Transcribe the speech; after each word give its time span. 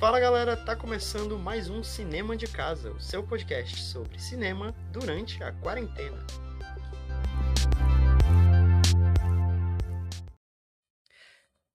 Fala 0.00 0.18
galera, 0.18 0.56
tá 0.56 0.74
começando 0.74 1.38
mais 1.38 1.68
um 1.68 1.84
Cinema 1.84 2.34
de 2.34 2.46
Casa, 2.50 2.90
o 2.90 2.98
seu 2.98 3.22
podcast 3.22 3.82
sobre 3.82 4.18
cinema 4.18 4.72
durante 4.90 5.42
a 5.42 5.52
quarentena. 5.52 6.16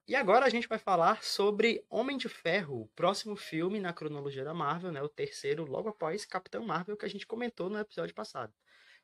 E 0.08 0.16
agora 0.16 0.48
a 0.48 0.50
gente 0.50 0.68
vai 0.68 0.80
falar 0.80 1.24
sobre 1.24 1.86
Homem 1.88 2.18
de 2.18 2.28
Ferro, 2.28 2.82
o 2.82 2.88
próximo 2.96 3.36
filme 3.36 3.80
na 3.80 3.94
cronologia 3.94 4.44
da 4.44 4.56
Marvel, 4.56 4.92
né? 4.92 5.04
O 5.04 5.08
terceiro, 5.08 5.64
logo 5.64 5.90
após 5.90 6.26
Capitão 6.26 6.66
Marvel, 6.66 6.98
que 6.98 7.06
a 7.06 7.10
gente 7.10 7.28
comentou 7.28 7.70
no 7.70 7.78
episódio 7.78 8.16
passado. 8.16 8.52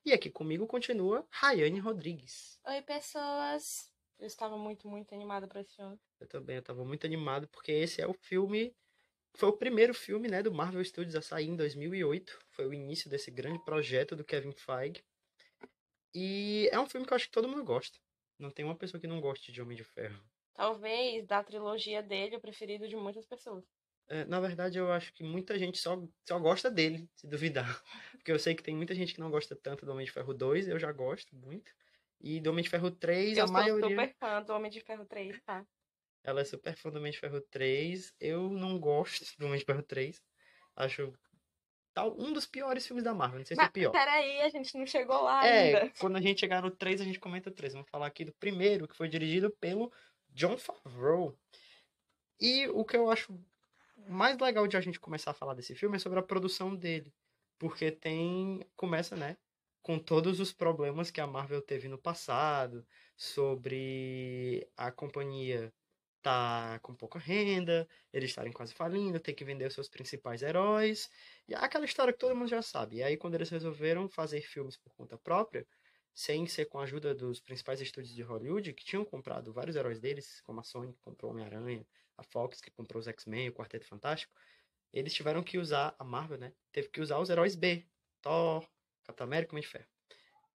E 0.04 0.14
aqui 0.14 0.32
comigo 0.32 0.66
continua 0.66 1.24
Rayane 1.30 1.80
Rodrigues. 1.80 2.60
Oi, 2.66 2.82
pessoas. 2.82 3.88
Eu 4.18 4.26
estava 4.26 4.58
muito, 4.58 4.88
muito 4.88 5.14
animada 5.14 5.48
para 5.48 5.62
esse 5.62 5.76
filme. 5.76 6.00
Eu 6.20 6.28
também, 6.28 6.56
eu 6.56 6.62
estava 6.62 6.84
muito 6.84 7.06
animado, 7.06 7.48
porque 7.50 7.72
esse 7.72 8.02
é 8.02 8.08
o 8.08 8.16
filme. 8.16 8.76
Foi 9.34 9.50
o 9.50 9.58
primeiro 9.58 9.94
filme 9.94 10.28
né, 10.28 10.44
do 10.44 10.52
Marvel 10.52 10.84
Studios 10.84 11.16
a 11.16 11.22
sair 11.22 11.48
em 11.48 11.56
2008. 11.56 12.38
Foi 12.50 12.68
o 12.68 12.74
início 12.74 13.10
desse 13.10 13.32
grande 13.32 13.64
projeto 13.64 14.16
do 14.16 14.24
Kevin 14.24 14.52
Feige. 14.52 15.04
E 16.14 16.70
é 16.72 16.80
um 16.80 16.86
filme 16.86 17.08
que 17.08 17.14
eu 17.14 17.16
acho 17.16 17.26
que 17.26 17.32
todo 17.32 17.48
mundo 17.48 17.64
gosta. 17.64 17.98
Não 18.38 18.52
tem 18.52 18.66
uma 18.66 18.76
pessoa 18.76 19.00
que 19.00 19.08
não 19.08 19.22
goste 19.22 19.52
de 19.52 19.62
Homem 19.62 19.78
de 19.78 19.84
Ferro. 19.84 20.22
Talvez 20.54 21.26
da 21.26 21.44
trilogia 21.44 22.04
dele, 22.04 22.36
o 22.36 22.42
preferido 22.42 22.88
de 22.88 22.96
muitas 22.96 23.26
pessoas. 23.26 23.64
É, 24.10 24.26
na 24.26 24.42
verdade, 24.42 24.78
eu 24.78 24.92
acho 24.92 25.14
que 25.14 25.24
muita 25.24 25.58
gente 25.58 25.78
só, 25.78 25.98
só 26.28 26.38
gosta 26.38 26.70
dele, 26.70 27.10
se 27.16 27.26
duvidar. 27.28 27.82
Porque 28.12 28.32
eu 28.32 28.38
sei 28.38 28.54
que 28.54 28.62
tem 28.62 28.76
muita 28.76 28.94
gente 28.94 29.14
que 29.14 29.22
não 29.22 29.32
gosta 29.32 29.56
tanto 29.56 29.86
do 29.86 29.92
Homem 29.94 30.06
de 30.06 30.12
Ferro 30.12 30.34
2, 30.34 30.68
eu 30.68 30.78
já 30.78 30.92
gosto 30.92 31.34
muito. 31.36 31.72
E 32.20 32.40
do 32.42 32.50
Homem 32.50 32.64
de 32.64 32.70
Ferro 32.70 32.92
3, 32.92 33.38
eu 33.38 33.46
a 33.46 33.48
maioria. 33.48 33.86
Eu 33.86 33.90
sou 33.90 33.90
super 33.90 34.16
fã 34.20 34.44
do 34.44 34.54
Homem 34.54 34.70
de 34.70 34.82
Ferro 34.82 35.06
3, 35.06 35.42
tá? 35.44 35.66
Ela 36.24 36.42
é 36.42 36.46
super 36.46 36.76
fã 36.76 36.90
do 36.90 37.02
de 37.02 37.18
Ferro 37.18 37.42
3. 37.42 38.14
Eu 38.20 38.50
não 38.50 38.80
gosto 38.80 39.26
do 39.38 39.58
de 39.58 39.66
Ferro 39.66 39.84
3. 39.84 40.22
Acho 40.76 41.14
tal, 41.94 42.16
um 42.18 42.32
dos 42.32 42.46
piores 42.46 42.86
filmes 42.86 43.04
da 43.04 43.14
Marvel. 43.14 43.40
Não 43.40 43.46
sei 43.46 43.58
Mas, 43.58 43.66
se 43.66 43.68
é 43.68 43.70
o 43.70 43.74
pior. 43.74 43.92
Peraí, 43.92 44.42
a 44.42 44.50
gente 44.50 44.78
não 44.78 44.86
chegou 44.86 45.22
lá 45.22 45.46
é, 45.46 45.76
ainda. 45.76 45.94
quando 46.00 46.16
a 46.18 46.22
gente 46.22 46.40
chegar 46.40 46.62
no 46.62 46.72
3, 46.72 47.02
a 47.02 47.04
gente 47.04 47.20
comenta 47.20 47.50
o 47.50 47.54
3. 47.54 47.74
Vamos 47.74 47.90
falar 47.90 48.08
aqui 48.08 48.24
do 48.24 48.34
primeiro, 48.34 48.88
que 48.88 48.96
foi 48.96 49.10
dirigido 49.10 49.50
pelo 49.60 49.92
John 50.30 50.58
Favreau. 50.58 51.38
E 52.40 52.68
o 52.70 52.86
que 52.86 52.96
eu 52.96 53.10
acho 53.10 53.38
mais 54.08 54.38
legal 54.40 54.68
de 54.68 54.78
a 54.78 54.82
gente 54.82 55.00
começar 55.00 55.32
a 55.32 55.36
falar 55.36 55.54
desse 55.54 55.76
filme 55.76 55.96
é 55.96 56.00
sobre 56.00 56.20
a 56.20 56.24
produção 56.24 56.76
dele. 56.76 57.14
Porque 57.60 57.92
tem. 57.92 58.66
Começa, 58.76 59.16
né? 59.16 59.38
Com 59.82 59.98
todos 59.98 60.40
os 60.40 60.54
problemas 60.54 61.10
que 61.10 61.20
a 61.20 61.28
Marvel 61.28 61.62
teve 61.62 61.88
no 61.88 61.98
passado, 61.98 62.86
sobre 63.16 64.68
a 64.78 64.92
companhia 64.92 65.74
tá 66.22 66.80
com 66.82 66.94
pouca 66.94 67.20
renda, 67.20 67.88
eles 68.14 68.30
estarem 68.30 68.52
quase 68.52 68.74
falindo, 68.74 69.20
ter 69.20 69.34
que 69.34 69.44
vender 69.44 69.66
os 69.68 69.74
seus 69.74 69.90
principais 69.90 70.42
heróis. 70.42 71.10
E 71.48 71.54
é 71.54 71.58
aquela 71.58 71.86
história 71.86 72.14
que 72.14 72.20
todo 72.20 72.36
mundo 72.36 72.50
já 72.50 72.62
sabe. 72.62 72.98
E 72.98 73.04
aí, 73.04 73.18
quando 73.18 73.36
eles 73.36 73.50
resolveram 73.50 74.08
fazer 74.08 74.42
filmes 74.42 74.78
por 74.78 74.94
conta 74.94 75.18
própria, 75.18 75.66
sem 76.14 76.46
ser 76.48 76.66
com 76.66 76.80
a 76.80 76.84
ajuda 76.84 77.16
dos 77.16 77.40
principais 77.40 77.82
estúdios 77.82 78.14
de 78.14 78.22
Hollywood, 78.22 78.74
que 78.74 78.84
tinham 78.84 79.06
comprado 79.06 79.52
vários 79.54 79.76
heróis 79.76 80.00
deles, 80.00 80.42
como 80.42 80.60
a 80.60 80.64
Sony, 80.64 80.94
que 80.94 81.02
comprou 81.02 81.32
Homem-Aranha, 81.32 81.86
a 82.18 82.24
Fox, 82.24 82.62
que 82.62 82.70
comprou 82.72 83.00
os 83.00 83.08
X-Men, 83.08 83.50
o 83.50 83.54
Quarteto 83.54 83.88
Fantástico, 83.88 84.34
eles 84.94 85.14
tiveram 85.14 85.42
que 85.42 85.58
usar, 85.58 85.96
a 85.98 86.04
Marvel, 86.04 86.38
né? 86.38 86.54
Teve 86.72 86.90
que 86.90 87.02
usar 87.02 87.18
os 87.20 87.30
heróis 87.30 87.56
B, 87.56 87.86
Thor, 88.22 88.68
Capitão 89.04 89.26
América, 89.26 89.54
Homem 89.54 89.64
de 89.64 89.70
Ferro. 89.70 89.88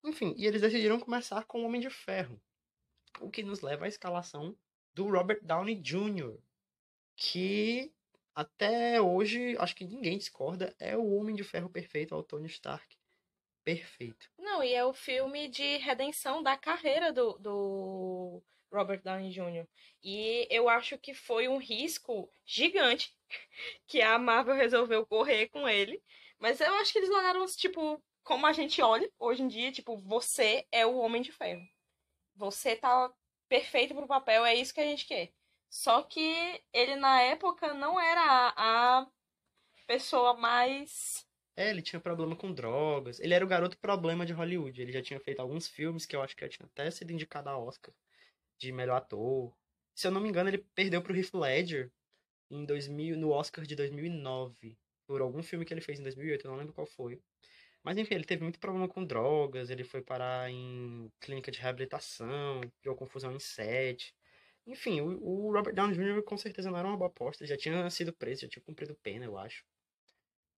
Enfim, 0.05 0.35
e 0.37 0.47
eles 0.47 0.61
decidiram 0.61 1.01
começar 1.01 1.45
com 1.45 1.63
o 1.63 1.65
Homem 1.65 1.81
de 1.81 1.91
Ferro, 1.91 2.41
o 3.21 3.31
que 3.31 3.43
nos 3.43 3.63
leva 3.63 3.87
à 3.87 3.89
escalação 3.89 4.57
do 4.97 5.11
Robert 5.11 5.41
Downey 5.43 5.75
Jr., 5.75 6.39
que 7.15 7.93
até 8.35 9.01
hoje, 9.01 9.55
acho 9.59 9.77
que 9.77 9.85
ninguém 9.85 10.17
discorda, 10.17 10.75
é 10.79 10.97
o 10.97 11.15
Homem 11.15 11.37
de 11.37 11.45
Ferro 11.45 11.69
perfeito 11.69 12.15
ao 12.15 12.23
Tony 12.23 12.47
Stark. 12.47 12.97
Perfeito. 13.63 14.31
Não, 14.39 14.65
e 14.65 14.73
é 14.73 14.83
o 14.85 14.95
filme 14.95 15.49
de 15.49 15.77
redenção 15.77 16.43
da 16.43 16.57
carreira 16.57 17.13
do, 17.13 17.35
do 17.39 18.43
Robert 18.73 19.03
Downey 19.03 19.31
Jr. 19.31 19.69
E 20.03 20.49
eu 20.51 20.67
acho 20.67 20.97
que 20.99 21.13
foi 21.13 21.47
um 21.47 21.59
risco 21.59 22.33
gigante 22.47 23.15
que 23.87 24.01
a 24.01 24.19
Marvel 24.19 24.55
resolveu 24.55 25.05
correr 25.07 25.49
com 25.49 25.69
ele. 25.69 26.03
Mas 26.39 26.59
eu 26.61 26.75
acho 26.77 26.93
que 26.93 26.99
eles 26.99 27.11
olharam, 27.11 27.45
tipo, 27.47 28.03
como 28.23 28.47
a 28.47 28.53
gente 28.53 28.81
olha 28.81 29.11
hoje 29.19 29.43
em 29.43 29.49
dia, 29.49 29.71
tipo, 29.71 29.99
você 29.99 30.67
é 30.73 30.87
o 30.87 30.97
Homem 30.97 31.21
de 31.21 31.33
Ferro. 31.33 31.67
Você 32.35 32.77
tá 32.77 33.13
perfeito 33.49 33.95
pro 33.95 34.07
papel, 34.07 34.45
é 34.45 34.55
isso 34.55 34.75
que 34.75 34.81
a 34.81 34.85
gente 34.85 35.07
quer. 35.07 35.33
Só 35.69 36.03
que 36.03 36.63
ele 36.73 36.97
na 36.97 37.21
época 37.23 37.75
não 37.75 38.01
era 38.01 38.55
a, 38.57 39.07
pessoa 39.87 40.35
mais 40.35 41.25
é, 41.57 41.71
ele 41.71 41.81
tinha 41.81 41.99
problema 41.99 42.37
com 42.37 42.53
drogas. 42.53 43.19
Ele 43.19 43.33
era 43.33 43.43
o 43.45 43.49
garoto 43.49 43.79
problema 43.79 44.27
de 44.27 44.33
Hollywood. 44.35 44.81
Ele 44.81 44.93
já 44.93 45.01
tinha 45.01 45.19
feito 45.19 45.41
alguns 45.41 45.67
filmes 45.67 46.05
que 46.05 46.15
eu 46.15 46.21
acho 46.21 46.37
que 46.37 46.45
já 46.45 46.51
tinha 46.51 46.67
até 46.67 46.91
sido 46.91 47.13
indicado 47.13 47.49
a 47.49 47.59
Oscar 47.59 47.95
de 48.59 48.71
melhor 48.73 48.97
ator. 48.97 49.55
Se 49.95 50.07
eu 50.07 50.11
não 50.11 50.21
me 50.21 50.29
engano, 50.29 50.51
ele 50.51 50.59
perdeu 50.75 51.01
pro 51.01 51.17
Heath 51.17 51.33
Ledger 51.33 51.91
em 52.51 52.65
2000, 52.65 53.17
no 53.17 53.31
Oscar 53.31 53.65
de 53.65 53.75
2009. 53.75 54.77
Por 55.07 55.23
algum 55.23 55.43
filme 55.43 55.65
que 55.65 55.73
ele 55.73 55.81
fez 55.81 55.99
em 55.99 56.03
2008, 56.03 56.45
eu 56.45 56.51
não 56.51 56.59
lembro 56.59 56.75
qual 56.75 56.87
foi. 56.87 57.23
Mas 57.87 57.97
enfim, 57.99 58.17
ele 58.17 58.25
teve 58.25 58.43
muito 58.43 58.59
problema 58.59 58.89
com 58.89 59.05
drogas, 59.05 59.71
ele 59.71 59.85
foi 59.85 60.03
parar 60.03 60.51
em 60.51 61.09
clínica 61.21 61.53
de 61.53 61.61
reabilitação, 61.61 62.61
criou 62.81 62.97
confusão 62.97 63.33
em 63.33 63.39
set. 63.39 64.13
Enfim, 64.67 65.01
o, 65.01 65.23
o 65.23 65.53
Robert 65.53 65.73
Downey 65.73 65.95
Jr. 65.95 66.21
com 66.25 66.37
certeza 66.37 66.69
não 66.69 66.79
era 66.79 66.89
uma 66.89 66.97
boa 66.97 67.07
aposta, 67.09 67.47
já 67.47 67.57
tinha 67.57 67.89
sido 67.89 68.13
preso, 68.13 68.41
já 68.41 68.49
tinha 68.49 68.63
cumprido 68.65 68.97
pena, 69.05 69.25
eu 69.25 69.39
acho. 69.39 69.65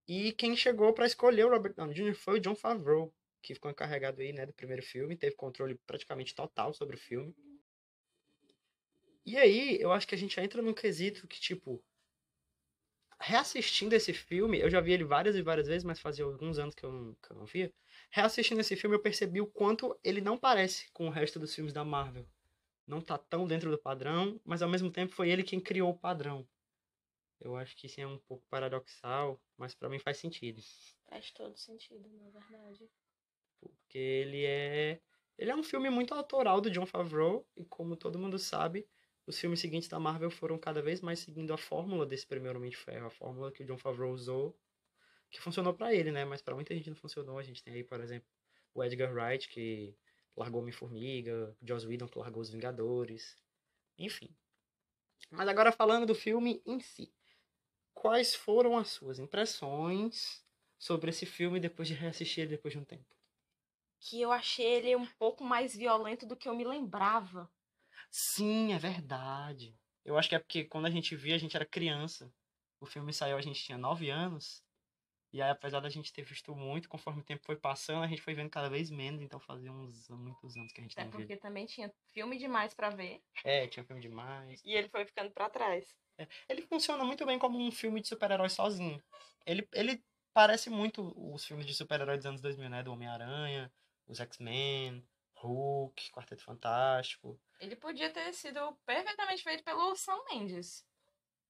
E 0.07 0.31
quem 0.31 0.55
chegou 0.55 0.91
para 0.91 1.05
escolher 1.05 1.45
o 1.45 1.51
Robert 1.51 1.75
Downey 1.75 1.93
Jr. 1.93 2.15
foi 2.15 2.39
o 2.39 2.41
John 2.41 2.55
Favreau, 2.55 3.13
que 3.43 3.53
ficou 3.53 3.69
encarregado 3.69 4.21
aí, 4.21 4.33
né, 4.33 4.47
do 4.47 4.53
primeiro 4.53 4.81
filme, 4.81 5.15
teve 5.15 5.35
controle 5.35 5.75
praticamente 5.85 6.33
total 6.33 6.73
sobre 6.73 6.95
o 6.95 6.99
filme. 6.99 7.35
E 9.23 9.37
aí, 9.37 9.79
eu 9.79 9.91
acho 9.91 10.07
que 10.07 10.15
a 10.15 10.17
gente 10.17 10.39
entra 10.39 10.63
num 10.63 10.73
quesito 10.73 11.27
que, 11.27 11.39
tipo, 11.39 11.79
reassistindo 13.19 13.93
esse 13.93 14.13
filme, 14.13 14.59
eu 14.59 14.69
já 14.69 14.79
vi 14.79 14.93
ele 14.93 15.03
várias 15.03 15.35
e 15.35 15.41
várias 15.41 15.67
vezes, 15.67 15.83
mas 15.83 15.99
fazia 15.99 16.23
alguns 16.23 16.57
anos 16.57 16.73
que 16.73 16.85
eu 16.85 16.91
não, 16.91 17.15
que 17.15 17.31
eu 17.31 17.35
não 17.35 17.45
via. 17.45 17.73
Reassistindo 18.09 18.61
esse 18.61 18.75
filme, 18.75 18.95
eu 18.95 19.01
percebi 19.01 19.41
o 19.41 19.47
quanto 19.47 19.97
ele 20.03 20.21
não 20.21 20.37
parece 20.37 20.89
com 20.91 21.07
o 21.07 21.11
resto 21.11 21.39
dos 21.39 21.53
filmes 21.53 21.73
da 21.73 21.83
Marvel. 21.83 22.27
Não 22.87 23.01
tá 23.01 23.17
tão 23.17 23.45
dentro 23.45 23.69
do 23.69 23.77
padrão, 23.77 24.39
mas 24.43 24.61
ao 24.61 24.69
mesmo 24.69 24.89
tempo 24.89 25.13
foi 25.13 25.29
ele 25.29 25.43
quem 25.43 25.59
criou 25.59 25.91
o 25.91 25.97
padrão. 25.97 26.47
Eu 27.39 27.55
acho 27.55 27.75
que 27.75 27.87
isso 27.87 28.01
é 28.01 28.07
um 28.07 28.17
pouco 28.17 28.45
paradoxal, 28.49 29.39
mas 29.57 29.75
para 29.75 29.89
mim 29.89 29.99
faz 29.99 30.17
sentido. 30.17 30.61
Faz 31.07 31.31
todo 31.31 31.57
sentido, 31.57 32.09
na 32.09 32.29
verdade. 32.29 32.89
Porque 33.59 33.97
ele 33.97 34.45
é. 34.45 35.01
Ele 35.37 35.51
é 35.51 35.55
um 35.55 35.63
filme 35.63 35.89
muito 35.89 36.13
autoral 36.13 36.59
do 36.59 36.69
John 36.69 36.85
Favreau, 36.85 37.47
e 37.55 37.63
como 37.63 37.95
todo 37.95 38.19
mundo 38.19 38.37
sabe, 38.37 38.85
os 39.29 39.39
filmes 39.39 39.59
seguintes 39.59 39.87
da 39.87 39.99
Marvel 39.99 40.31
foram 40.31 40.57
cada 40.57 40.81
vez 40.81 41.01
mais 41.01 41.19
seguindo 41.19 41.53
a 41.53 41.57
fórmula 41.57 42.05
desse 42.05 42.25
primeiro 42.25 42.57
Homem 42.57 42.69
de 42.69 42.77
Ferro, 42.77 43.07
a 43.07 43.09
fórmula 43.11 43.51
que 43.51 43.63
o 43.63 43.65
John 43.65 43.77
Favreau 43.77 44.11
usou, 44.11 44.57
que 45.29 45.39
funcionou 45.39 45.73
para 45.73 45.93
ele, 45.93 46.11
né? 46.11 46.25
Mas 46.25 46.41
para 46.41 46.55
muita 46.55 46.73
gente 46.73 46.89
não 46.89 46.97
funcionou. 46.97 47.37
A 47.37 47.43
gente 47.43 47.63
tem 47.63 47.73
aí, 47.73 47.83
por 47.83 48.01
exemplo, 48.01 48.27
o 48.73 48.83
Edgar 48.83 49.13
Wright, 49.13 49.47
que 49.47 49.95
largou 50.35 50.61
Homem-Formiga, 50.61 51.55
Joss 51.61 51.85
Whedon, 51.85 52.07
que 52.07 52.17
largou 52.17 52.41
Os 52.41 52.49
Vingadores. 52.49 53.37
Enfim. 53.97 54.35
Mas 55.29 55.47
agora 55.47 55.71
falando 55.71 56.07
do 56.07 56.15
filme 56.15 56.61
em 56.65 56.79
si 56.79 57.13
quais 57.99 58.33
foram 58.33 58.77
as 58.77 58.89
suas 58.89 59.19
impressões 59.19 60.41
sobre 60.77 61.09
esse 61.09 61.25
filme 61.25 61.59
depois 61.59 61.87
de 61.87 61.93
reassistir 61.93 62.43
ele 62.43 62.55
depois 62.55 62.73
de 62.73 62.79
um 62.79 62.85
tempo? 62.85 63.15
Que 63.99 64.21
eu 64.21 64.31
achei 64.31 64.65
ele 64.65 64.95
um 64.95 65.05
pouco 65.05 65.43
mais 65.43 65.75
violento 65.75 66.25
do 66.25 66.35
que 66.35 66.47
eu 66.47 66.55
me 66.55 66.63
lembrava. 66.63 67.51
Sim, 68.09 68.73
é 68.73 68.77
verdade. 68.77 69.75
Eu 70.03 70.17
acho 70.17 70.29
que 70.29 70.35
é 70.35 70.39
porque 70.39 70.63
quando 70.63 70.85
a 70.85 70.89
gente 70.89 71.15
via, 71.15 71.35
a 71.35 71.37
gente 71.37 71.55
era 71.55 71.65
criança. 71.65 72.33
O 72.79 72.85
filme 72.85 73.13
saiu, 73.13 73.37
a 73.37 73.41
gente 73.41 73.63
tinha 73.63 73.77
9 73.77 74.09
anos. 74.09 74.63
E 75.31 75.41
aí, 75.41 75.51
apesar 75.51 75.79
da 75.79 75.89
gente 75.89 76.11
ter 76.11 76.23
visto 76.23 76.55
muito, 76.55 76.89
conforme 76.89 77.21
o 77.21 77.23
tempo 77.23 77.45
foi 77.45 77.55
passando, 77.55 78.03
a 78.03 78.07
gente 78.07 78.21
foi 78.21 78.33
vendo 78.33 78.49
cada 78.49 78.69
vez 78.69 78.89
menos. 78.89 79.21
Então 79.21 79.39
fazia 79.39 79.71
uns 79.71 80.09
muitos 80.09 80.55
anos 80.57 80.71
que 80.73 80.81
a 80.81 80.83
gente 80.83 80.99
é 80.99 81.03
não 81.03 81.11
via. 81.11 81.19
porque 81.19 81.37
também 81.37 81.65
tinha 81.65 81.93
filme 82.11 82.37
demais 82.37 82.73
para 82.73 82.89
ver. 82.89 83.21
É, 83.43 83.67
tinha 83.67 83.83
filme 83.85 84.01
demais. 84.01 84.61
E 84.65 84.73
ele 84.73 84.89
foi 84.89 85.05
ficando 85.05 85.31
para 85.31 85.49
trás. 85.49 85.95
É, 86.17 86.27
ele 86.49 86.63
funciona 86.63 87.03
muito 87.03 87.25
bem 87.25 87.37
como 87.37 87.59
um 87.59 87.71
filme 87.71 88.01
de 88.01 88.07
super-herói 88.07 88.49
sozinho. 88.49 89.01
Ele, 89.45 89.67
ele 89.73 90.03
parece 90.33 90.69
muito 90.69 91.13
os 91.15 91.45
filmes 91.45 91.65
de 91.65 91.75
super-herói 91.75 92.17
dos 92.17 92.25
anos 92.25 92.41
2000, 92.41 92.69
né? 92.69 92.81
Do 92.81 92.91
Homem-Aranha, 92.91 93.71
os 94.07 94.19
X-Men, 94.19 95.05
Hulk, 95.35 96.11
Quarteto 96.11 96.43
Fantástico. 96.43 97.39
Ele 97.59 97.75
podia 97.75 98.11
ter 98.11 98.33
sido 98.33 98.73
perfeitamente 98.85 99.43
feito 99.43 99.63
pelo 99.63 99.95
Sam 99.95 100.23
Mendes. 100.31 100.85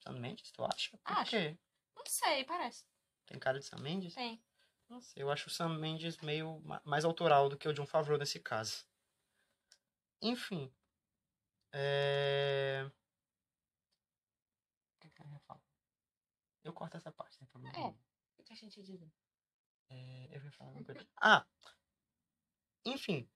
Sam 0.03 0.19
Mendes, 0.19 0.51
tu 0.51 0.63
acha? 0.63 0.97
Por 0.97 1.17
acho. 1.17 1.31
quê? 1.31 1.57
Não 1.95 2.03
sei, 2.05 2.43
parece. 2.45 2.85
Tem 3.25 3.37
cara 3.37 3.59
de 3.59 3.65
Sam 3.65 3.79
Mendes? 3.79 4.15
Tem. 4.15 4.43
Não 4.87 4.99
sei, 5.01 5.21
eu 5.21 5.29
acho 5.29 5.47
o 5.47 5.51
Sam 5.51 5.77
Mendes 5.77 6.17
meio 6.17 6.61
mais 6.83 7.05
autoral 7.05 7.47
do 7.47 7.57
que 7.57 7.67
o 7.67 7.73
John 7.73 7.85
Favreau 7.85 8.17
nesse 8.17 8.39
caso. 8.39 8.87
Enfim. 10.21 10.73
É... 11.71 12.89
Eu 16.63 16.73
corto 16.73 16.97
essa 16.97 17.11
parte, 17.11 17.35
sem 17.35 17.47
problema. 17.47 17.75
É. 17.77 17.95
O 18.37 18.43
que 18.43 18.53
a 18.53 18.55
gente 18.55 18.81
diz? 18.83 19.01
É, 19.89 20.37
eu 20.37 20.43
ia 20.43 20.51
falar 20.51 20.71
uma 20.71 20.83
coisa. 20.83 21.07
Ah! 21.19 21.45
Enfim. 22.85 23.29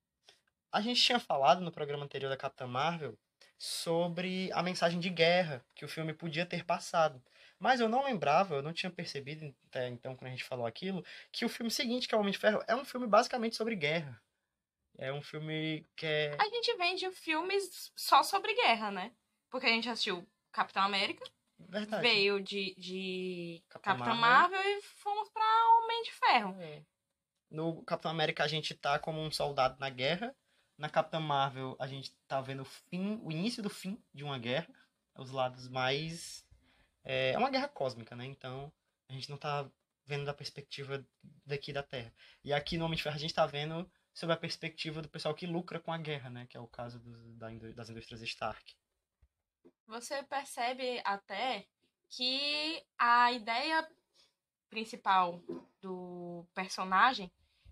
A 0.74 0.82
gente 0.82 1.04
tinha 1.04 1.20
falado 1.20 1.62
no 1.62 1.72
programa 1.72 2.04
anterior 2.04 2.30
da 2.30 2.36
Capitã 2.36 2.66
Marvel 2.66 3.16
sobre 3.60 4.52
a 4.52 4.64
mensagem 4.64 5.00
de 5.00 5.08
guerra 5.08 5.64
que 5.76 5.86
o 5.86 5.88
filme 5.88 6.16
podia 6.16 6.48
ter 6.48 6.66
passado. 6.66 7.24
Mas 7.60 7.80
eu 7.80 7.88
não 7.88 8.04
lembrava, 8.04 8.56
eu 8.56 8.64
não 8.64 8.74
tinha 8.74 8.90
percebido 8.90 9.56
até 9.68 9.88
então, 9.88 10.16
quando 10.16 10.30
a 10.30 10.32
gente 10.32 10.44
falou 10.44 10.66
aquilo, 10.66 11.06
que 11.32 11.46
o 11.46 11.50
filme 11.50 11.70
seguinte, 11.70 12.08
que 12.08 12.16
é 12.16 12.18
o 12.18 12.22
Homem 12.22 12.34
de 12.34 12.40
Ferro, 12.40 12.64
é 12.68 12.76
um 12.76 12.84
filme 12.84 13.06
basicamente 13.06 13.56
sobre 13.56 13.76
guerra. 13.76 14.20
É 14.98 15.14
um 15.14 15.22
filme 15.22 15.86
que 15.96 16.08
é. 16.08 16.36
A 16.40 16.46
gente 16.46 16.76
vende 16.76 17.10
filmes 17.12 17.92
só 17.96 18.24
sobre 18.24 18.56
guerra, 18.56 18.90
né? 18.90 19.12
Porque 19.52 19.68
a 19.68 19.70
gente 19.70 19.88
assistiu 19.88 20.28
Capitão 20.52 20.82
América, 20.82 21.24
Verdade. 21.60 22.02
veio 22.02 22.42
de, 22.42 22.74
de 22.80 23.64
Capitã 23.70 23.92
Capitão 23.92 24.16
Marvel. 24.16 24.58
Marvel. 24.58 24.80
e 24.80 24.82
fomos 24.82 25.30
pra 25.30 25.44
Homem 25.78 26.02
de 26.02 26.12
Ferro. 26.14 26.56
É. 26.60 26.82
No 27.52 27.84
Capitão 27.84 28.10
América 28.10 28.44
a 28.44 28.48
gente 28.48 28.74
tá 28.74 28.98
como 28.98 29.22
um 29.22 29.32
soldado 29.32 29.80
na 29.80 29.90
guerra. 29.92 30.36
Na 30.78 30.90
Capitã 30.90 31.20
Marvel 31.20 31.76
a 31.80 31.88
gente 31.88 32.12
tá 32.28 32.42
vendo 32.42 32.62
o 32.62 32.66
fim, 32.66 33.20
o 33.24 33.32
início 33.32 33.62
do 33.62 33.70
fim 33.70 34.02
de 34.14 34.24
uma 34.24 34.38
guerra. 34.38 34.68
Os 35.16 35.32
lados 35.32 35.68
mais. 35.68 36.46
É, 37.04 37.32
é 37.32 37.38
uma 37.38 37.50
guerra 37.50 37.68
cósmica, 37.68 38.16
né? 38.16 38.26
Então 38.26 38.72
a 39.08 39.14
gente 39.14 39.30
não 39.30 39.38
tá 39.38 39.70
vendo 40.06 40.26
da 40.26 40.34
perspectiva 40.34 41.06
daqui 41.46 41.72
da 41.72 41.84
Terra. 41.84 42.12
E 42.44 42.52
aqui 42.52 42.78
no 42.78 42.86
Homem 42.86 42.98
de 42.98 43.04
Ferro 43.04 43.16
a 43.16 43.20
gente 43.20 43.34
tá 43.34 43.46
vendo 43.46 43.90
sobre 44.14 44.34
a 44.34 44.38
perspectiva 44.38 45.02
do 45.02 45.10
pessoal 45.10 45.34
que 45.34 45.46
lucra 45.46 45.80
com 45.80 45.92
a 45.92 45.98
guerra, 45.98 46.30
né? 46.30 46.46
Que 46.48 46.58
é 46.58 46.60
o 46.60 46.68
caso 46.68 47.00
dos- 47.00 47.36
da 47.38 47.50
das 47.76 47.90
indústrias 47.90 48.22
Stark. 48.22 48.76
Você 49.88 50.24
percebe 50.24 51.02
até 51.04 51.68
que 52.10 52.84
a 52.98 53.32
ideia 53.32 53.88
principal 54.70 55.42
do 55.82 56.46
personagem, 56.54 57.32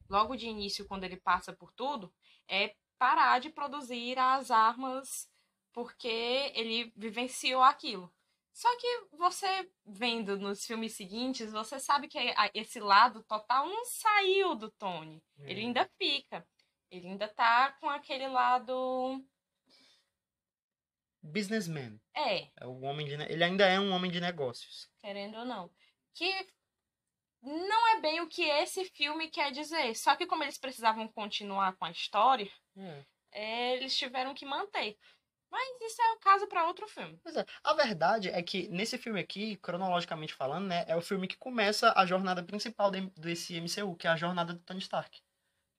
logo 0.10 0.36
de 0.36 0.46
início, 0.46 0.86
quando 0.86 1.04
ele 1.04 1.18
passa 1.18 1.54
por 1.54 1.72
tudo, 1.74 2.14
é 2.48 2.76
parar 3.02 3.40
de 3.40 3.50
produzir 3.50 4.20
as 4.20 4.52
armas 4.52 5.28
porque 5.74 6.52
ele 6.54 6.94
vivenciou 6.96 7.64
aquilo. 7.64 8.14
Só 8.54 8.70
que 8.78 9.08
você 9.18 9.72
vendo 9.84 10.38
nos 10.38 10.64
filmes 10.64 10.94
seguintes, 10.94 11.52
você 11.52 11.80
sabe 11.80 12.08
que 12.08 12.20
esse 12.54 12.80
lado 12.80 13.24
total 13.24 13.66
não 13.66 13.84
saiu 13.86 14.54
do 14.54 14.70
Tony. 14.70 15.20
Ele 15.40 15.62
ainda 15.62 15.90
fica. 15.98 16.48
Ele 16.92 17.08
ainda 17.08 17.28
tá 17.28 17.72
com 17.80 17.90
aquele 17.90 18.28
lado. 18.28 19.26
Businessman. 21.24 22.00
É, 22.16 22.52
É 22.56 22.68
o 22.68 22.82
homem 22.82 23.08
de, 23.08 23.14
ele 23.14 23.44
ainda 23.44 23.66
é 23.66 23.80
um 23.80 23.92
homem 23.94 24.12
de 24.12 24.22
negócios. 24.22 24.88
querendo 25.00 25.40
ou 25.40 25.46
não. 25.46 25.72
Que 26.14 26.48
não 27.42 27.88
é 27.98 28.02
bem 28.02 28.22
o 28.22 28.28
que 28.28 28.44
esse 28.44 28.86
filme 28.86 29.30
quer 29.30 29.52
dizer. 29.52 29.96
Só 29.96 30.16
que 30.16 30.28
como 30.28 30.44
eles 30.44 30.58
precisavam 30.58 31.08
continuar 31.08 31.76
com 31.76 31.86
a 31.86 31.92
história, 31.92 32.50
é, 33.32 33.76
eles 33.76 33.98
tiveram 33.98 34.34
que 34.34 34.46
manter. 34.46 34.98
Mas 35.50 35.82
isso 35.82 36.02
é 36.02 36.14
o 36.14 36.20
caso 36.20 36.48
para 36.48 36.66
outro 36.66 36.88
filme. 36.88 37.20
Pois 37.22 37.36
é. 37.36 37.46
A 37.62 37.74
verdade 37.74 38.30
é 38.30 38.42
que 38.42 38.70
nesse 38.70 38.98
filme 38.98 39.20
aqui, 39.20 39.58
cronologicamente 39.58 40.34
falando, 40.34 40.68
né, 40.68 40.86
é 40.88 40.96
o 40.96 41.02
filme 41.02 41.28
que 41.28 41.38
começa 41.38 41.94
a 41.96 42.06
jornada 42.06 42.42
principal 42.42 42.90
de- 42.90 43.10
desse 43.18 43.56
MCU, 43.56 43.96
que 43.96 44.08
é 44.08 44.12
a 44.12 44.16
jornada 44.16 44.54
do 44.54 44.60
Tony 44.62 44.80
Stark, 44.80 45.22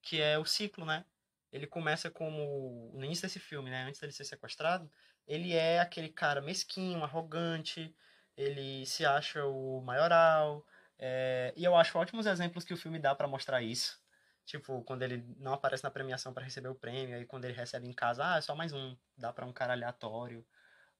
que 0.01 0.21
é 0.21 0.37
o 0.37 0.45
ciclo, 0.45 0.85
né? 0.85 1.03
Ele 1.51 1.65
começa 1.65 2.11
como 2.11 2.91
no 2.93 3.03
início 3.03 3.23
desse 3.23 3.39
filme, 3.39 3.69
né, 3.71 3.83
antes 3.83 3.99
dele 3.99 4.13
ser 4.13 4.25
sequestrado, 4.25 4.91
ele 5.27 5.53
é 5.53 5.79
aquele 5.79 6.09
cara 6.09 6.41
mesquinho, 6.41 7.03
arrogante, 7.03 7.95
ele 8.37 8.85
se 8.85 9.05
acha 9.05 9.43
o 9.45 9.81
maioral, 9.81 10.65
é, 11.05 11.53
e 11.57 11.65
eu 11.65 11.75
acho 11.75 11.97
ótimos 11.97 12.25
exemplos 12.25 12.63
que 12.63 12.73
o 12.73 12.77
filme 12.77 12.97
dá 12.97 13.13
pra 13.13 13.27
mostrar 13.27 13.61
isso. 13.61 14.01
Tipo, 14.45 14.81
quando 14.83 15.01
ele 15.03 15.21
não 15.37 15.53
aparece 15.53 15.83
na 15.83 15.91
premiação 15.91 16.33
pra 16.33 16.45
receber 16.45 16.69
o 16.69 16.75
prêmio, 16.75 17.17
aí 17.17 17.25
quando 17.25 17.43
ele 17.43 17.53
recebe 17.53 17.85
em 17.85 17.91
casa, 17.91 18.25
ah, 18.25 18.37
é 18.37 18.41
só 18.41 18.55
mais 18.55 18.71
um, 18.71 18.95
dá 19.17 19.33
pra 19.33 19.45
um 19.45 19.51
cara 19.51 19.73
aleatório. 19.73 20.45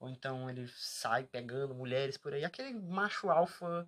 Ou 0.01 0.09
então 0.09 0.49
ele 0.49 0.67
sai 0.75 1.23
pegando 1.23 1.73
mulheres 1.73 2.17
por 2.17 2.33
aí. 2.33 2.43
Aquele 2.43 2.73
macho 2.73 3.29
alfa 3.29 3.87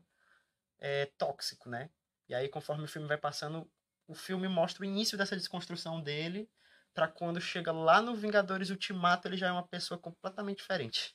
é, 0.80 1.08
tóxico, 1.18 1.70
né? 1.70 1.90
E 2.30 2.34
aí, 2.34 2.48
conforme 2.48 2.86
o 2.86 2.88
filme 2.88 3.10
vai 3.10 3.18
passando, 3.18 3.70
o 4.08 4.16
filme 4.16 4.48
mostra 4.48 4.84
o 4.84 4.86
início 4.86 5.18
dessa 5.18 5.36
desconstrução 5.36 6.02
dele. 6.02 6.50
Pra 6.94 7.10
quando 7.10 7.42
chega 7.42 7.74
lá 7.74 8.02
no 8.02 8.16
Vingadores 8.16 8.70
Ultimato, 8.70 9.28
ele 9.28 9.36
já 9.36 9.48
é 9.48 9.52
uma 9.52 9.68
pessoa 9.68 10.00
completamente 10.00 10.60
diferente. 10.60 11.14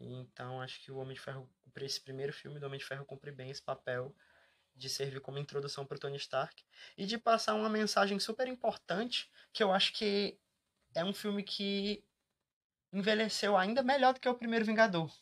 Então, 0.00 0.60
acho 0.60 0.80
que 0.82 0.92
o 0.92 0.96
Homem 0.96 1.14
de 1.14 1.20
Ferro, 1.20 1.48
esse 1.80 2.00
primeiro 2.00 2.32
filme 2.32 2.58
do 2.58 2.66
Homem 2.66 2.78
de 2.78 2.84
Ferro, 2.84 3.04
cumpre 3.04 3.30
bem 3.30 3.50
esse 3.50 3.62
papel 3.62 4.14
de 4.74 4.88
servir 4.88 5.20
como 5.20 5.38
introdução 5.38 5.84
para 5.84 5.98
Tony 5.98 6.16
Stark 6.16 6.64
e 6.96 7.04
de 7.04 7.18
passar 7.18 7.54
uma 7.54 7.68
mensagem 7.68 8.18
super 8.20 8.46
importante 8.46 9.30
que 9.52 9.62
eu 9.62 9.72
acho 9.72 9.92
que 9.92 10.38
é 10.94 11.04
um 11.04 11.12
filme 11.12 11.42
que 11.42 12.04
envelheceu 12.92 13.56
ainda 13.56 13.82
melhor 13.82 14.14
do 14.14 14.20
que 14.20 14.28
o 14.28 14.34
primeiro 14.34 14.64
Vingador. 14.64 15.12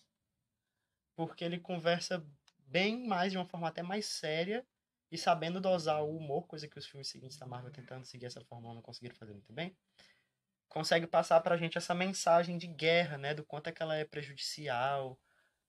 Porque 1.17 1.43
ele 1.43 1.59
conversa 1.59 2.25
bem 2.59 3.07
mais, 3.07 3.33
de 3.33 3.39
uma 3.39 3.47
forma 3.47 3.69
até 3.69 3.83
mais 3.83 4.07
séria, 4.07 4.67
e 5.11 5.17
sabendo 5.17 5.61
dosar 5.61 6.03
o 6.03 6.17
humor, 6.17 6.47
coisa 6.47 6.69
que 6.69 6.79
os 6.79 6.87
filmes 6.87 7.09
seguintes 7.09 7.39
da 7.39 7.47
Marvel 7.47 7.73
tentando 7.73 8.05
seguir 8.05 8.27
essa 8.27 8.45
fórmula 8.45 8.75
não 8.75 8.83
conseguiram 8.83 9.17
fazer 9.17 9.33
muito 9.33 9.53
bem. 9.53 9.77
Consegue 10.77 11.07
passar 11.07 11.41
pra 11.41 11.57
gente 11.57 11.79
essa 11.79 11.95
mensagem 11.95 12.59
de 12.59 12.67
guerra, 12.67 13.17
né? 13.17 13.33
Do 13.33 13.43
quanto 13.43 13.69
é 13.69 13.73
que 13.73 13.83
ela 13.83 13.97
é 13.97 14.05
prejudicial. 14.05 15.19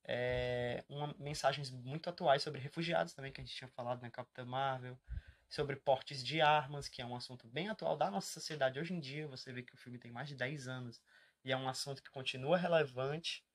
É, 0.03 0.83
uma, 0.89 1.15
mensagens 1.17 1.71
muito 1.71 2.09
atuais 2.09 2.43
sobre 2.43 2.59
refugiados 2.59 3.13
também, 3.13 3.31
que 3.31 3.39
a 3.39 3.43
gente 3.45 3.55
tinha 3.55 3.69
falado 3.69 4.01
na 4.01 4.11
Capitã 4.11 4.43
Marvel. 4.43 4.99
Sobre 5.47 5.77
portes 5.77 6.21
de 6.21 6.41
armas, 6.41 6.89
que 6.89 7.01
é 7.01 7.05
um 7.05 7.15
assunto 7.15 7.47
bem 7.47 7.69
atual 7.69 7.95
da 7.95 8.11
nossa 8.11 8.29
sociedade 8.33 8.81
hoje 8.81 8.93
em 8.93 8.99
dia. 8.99 9.29
Você 9.29 9.53
vê 9.53 9.63
que 9.63 9.73
o 9.73 9.77
filme 9.77 9.97
tem 9.97 10.11
mais 10.11 10.27
de 10.27 10.35
10 10.35 10.67
anos 10.67 11.01
e 11.41 11.53
é 11.53 11.55
um 11.55 11.69
assunto 11.69 12.03
que 12.03 12.11
continua 12.11 12.57
relevante. 12.57 13.45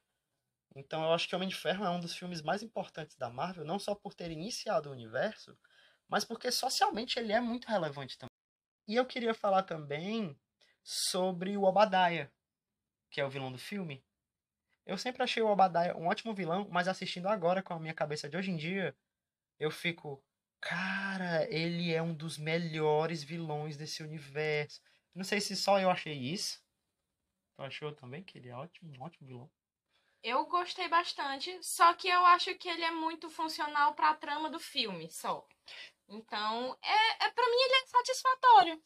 Então 0.74 1.04
eu 1.04 1.12
acho 1.12 1.28
que 1.28 1.36
Homem 1.36 1.50
de 1.50 1.54
Ferro 1.54 1.84
é 1.84 1.90
um 1.90 2.00
dos 2.00 2.16
filmes 2.16 2.40
mais 2.40 2.62
importantes 2.62 3.14
da 3.14 3.28
Marvel, 3.28 3.66
não 3.66 3.78
só 3.78 3.94
por 3.94 4.14
ter 4.14 4.30
iniciado 4.30 4.88
o 4.88 4.92
universo, 4.92 5.54
mas 6.08 6.24
porque 6.24 6.50
socialmente 6.50 7.18
ele 7.18 7.30
é 7.30 7.42
muito 7.42 7.68
relevante 7.68 8.16
também. 8.16 8.32
E 8.88 8.96
eu 8.96 9.04
queria 9.04 9.34
falar 9.34 9.64
também 9.64 10.34
sobre 10.82 11.56
o 11.56 11.62
Obadiah, 11.62 12.30
que 13.10 13.20
é 13.20 13.24
o 13.24 13.30
vilão 13.30 13.52
do 13.52 13.58
filme. 13.58 14.04
Eu 14.84 14.98
sempre 14.98 15.22
achei 15.22 15.42
o 15.42 15.48
Obadiah 15.48 15.96
um 15.96 16.08
ótimo 16.08 16.34
vilão, 16.34 16.68
mas 16.70 16.88
assistindo 16.88 17.28
agora 17.28 17.62
com 17.62 17.74
a 17.74 17.78
minha 17.78 17.94
cabeça 17.94 18.28
de 18.28 18.36
hoje 18.36 18.50
em 18.50 18.56
dia, 18.56 18.96
eu 19.58 19.70
fico, 19.70 20.22
cara, 20.60 21.48
ele 21.50 21.92
é 21.92 22.02
um 22.02 22.14
dos 22.14 22.36
melhores 22.36 23.22
vilões 23.22 23.76
desse 23.76 24.02
universo. 24.02 24.80
Não 25.14 25.24
sei 25.24 25.40
se 25.40 25.54
só 25.54 25.78
eu 25.78 25.90
achei 25.90 26.14
isso. 26.14 26.60
Tu 27.54 27.62
achou 27.62 27.92
também 27.92 28.24
que 28.24 28.38
ele 28.38 28.48
é 28.48 28.56
ótimo, 28.56 28.92
um 28.92 29.02
ótimo 29.02 29.28
vilão? 29.28 29.50
Eu 30.22 30.46
gostei 30.46 30.88
bastante, 30.88 31.58
só 31.62 31.94
que 31.94 32.08
eu 32.08 32.24
acho 32.26 32.54
que 32.54 32.68
ele 32.68 32.84
é 32.84 32.92
muito 32.92 33.28
funcional 33.28 33.94
pra 33.94 34.14
trama 34.14 34.48
do 34.48 34.58
filme, 34.58 35.10
só. 35.10 35.46
Então, 36.08 36.78
é, 36.82 37.24
é 37.26 37.30
para 37.30 37.44
mim 37.44 37.56
ele 37.56 37.74
é 37.74 37.86
satisfatório. 37.86 38.84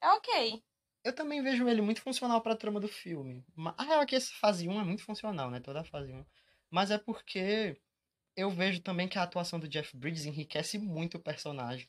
É 0.00 0.08
ok. 0.10 0.64
Eu 1.02 1.14
também 1.14 1.42
vejo 1.42 1.66
ele 1.68 1.80
muito 1.80 2.02
funcional 2.02 2.40
pra 2.42 2.56
trama 2.56 2.78
do 2.78 2.88
filme. 2.88 3.44
A 3.78 3.84
real 3.84 4.02
é 4.02 4.06
que 4.06 4.16
essa 4.16 4.32
fase 4.34 4.68
1 4.68 4.80
é 4.80 4.84
muito 4.84 5.02
funcional, 5.02 5.50
né? 5.50 5.60
Toda 5.60 5.80
a 5.80 5.84
fase 5.84 6.12
1. 6.12 6.24
Mas 6.70 6.90
é 6.90 6.98
porque 6.98 7.76
eu 8.36 8.50
vejo 8.50 8.80
também 8.80 9.08
que 9.08 9.18
a 9.18 9.22
atuação 9.22 9.58
do 9.58 9.68
Jeff 9.68 9.96
Bridges 9.96 10.26
enriquece 10.26 10.78
muito 10.78 11.16
o 11.16 11.20
personagem. 11.20 11.88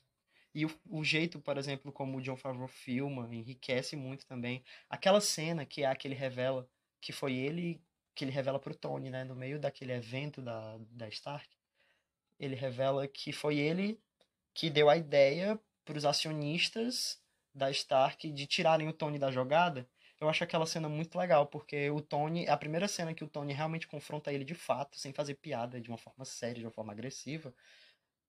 E 0.54 0.66
o, 0.66 0.80
o 0.86 1.04
jeito, 1.04 1.40
por 1.40 1.56
exemplo, 1.58 1.92
como 1.92 2.18
o 2.18 2.22
John 2.22 2.36
Favreau 2.36 2.68
filma, 2.68 3.28
enriquece 3.34 3.96
muito 3.96 4.26
também. 4.26 4.64
Aquela 4.88 5.20
cena 5.20 5.64
que 5.66 5.82
é 5.82 5.86
a 5.86 5.94
que 5.96 6.08
ele 6.08 6.14
revela 6.14 6.68
que 7.00 7.12
foi 7.12 7.34
ele 7.34 7.82
que 8.14 8.24
ele 8.24 8.32
revela 8.32 8.58
pro 8.58 8.74
Tony, 8.74 9.10
né? 9.10 9.24
No 9.24 9.34
meio 9.34 9.58
daquele 9.58 9.92
evento 9.92 10.42
da, 10.42 10.78
da 10.90 11.08
Stark. 11.08 11.48
Ele 12.38 12.54
revela 12.54 13.08
que 13.08 13.32
foi 13.32 13.58
ele 13.58 13.98
que 14.54 14.68
deu 14.68 14.90
a 14.90 14.96
ideia 14.96 15.58
pros 15.84 16.04
acionistas 16.04 17.21
da 17.54 17.70
Stark 17.70 18.30
de 18.30 18.46
tirarem 18.46 18.88
o 18.88 18.92
Tony 18.92 19.18
da 19.18 19.30
jogada, 19.30 19.88
eu 20.20 20.28
acho 20.28 20.44
aquela 20.44 20.66
cena 20.66 20.88
muito 20.88 21.18
legal, 21.18 21.46
porque 21.46 21.90
o 21.90 22.00
Tony, 22.00 22.48
a 22.48 22.56
primeira 22.56 22.86
cena 22.86 23.12
que 23.12 23.24
o 23.24 23.28
Tony 23.28 23.52
realmente 23.52 23.88
confronta 23.88 24.32
ele 24.32 24.44
de 24.44 24.54
fato, 24.54 24.96
sem 24.98 25.12
fazer 25.12 25.34
piada, 25.34 25.80
de 25.80 25.88
uma 25.88 25.98
forma 25.98 26.24
séria, 26.24 26.60
de 26.60 26.64
uma 26.64 26.70
forma 26.70 26.92
agressiva, 26.92 27.52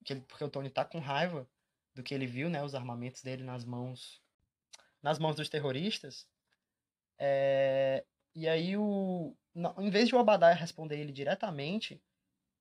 que 0.04 0.14
ele, 0.14 0.22
porque 0.22 0.44
o 0.44 0.50
Tony 0.50 0.70
tá 0.70 0.84
com 0.84 1.00
raiva 1.00 1.48
do 1.94 2.04
que 2.04 2.14
ele 2.14 2.26
viu, 2.26 2.50
né, 2.50 2.64
os 2.64 2.76
armamentos 2.76 3.22
dele 3.22 3.44
nas 3.44 3.64
mãos 3.64 4.22
nas 5.02 5.20
mãos 5.20 5.36
dos 5.36 5.50
terroristas. 5.50 6.28
É, 7.20 8.06
e 8.34 8.48
aí 8.48 8.76
o 8.78 9.36
não, 9.54 9.76
em 9.78 9.90
vez 9.90 10.08
de 10.08 10.16
o 10.16 10.20
Obadiah 10.20 10.54
responder 10.54 10.98
ele 11.00 11.12
diretamente, 11.12 12.02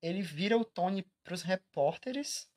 ele 0.02 0.20
vira 0.20 0.58
o 0.58 0.64
Tony 0.64 1.06
pros 1.24 1.42
repórteres 1.42 2.50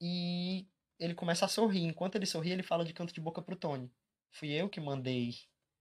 e 0.00 0.68
ele 1.04 1.14
começa 1.14 1.44
a 1.44 1.48
sorrir. 1.48 1.84
Enquanto 1.84 2.16
ele 2.16 2.26
sorri, 2.26 2.50
ele 2.50 2.62
fala 2.62 2.84
de 2.84 2.92
canto 2.92 3.12
de 3.12 3.20
boca 3.20 3.42
pro 3.42 3.56
Tony. 3.56 3.92
Fui 4.32 4.50
eu 4.50 4.68
que 4.68 4.80
mandei 4.80 5.34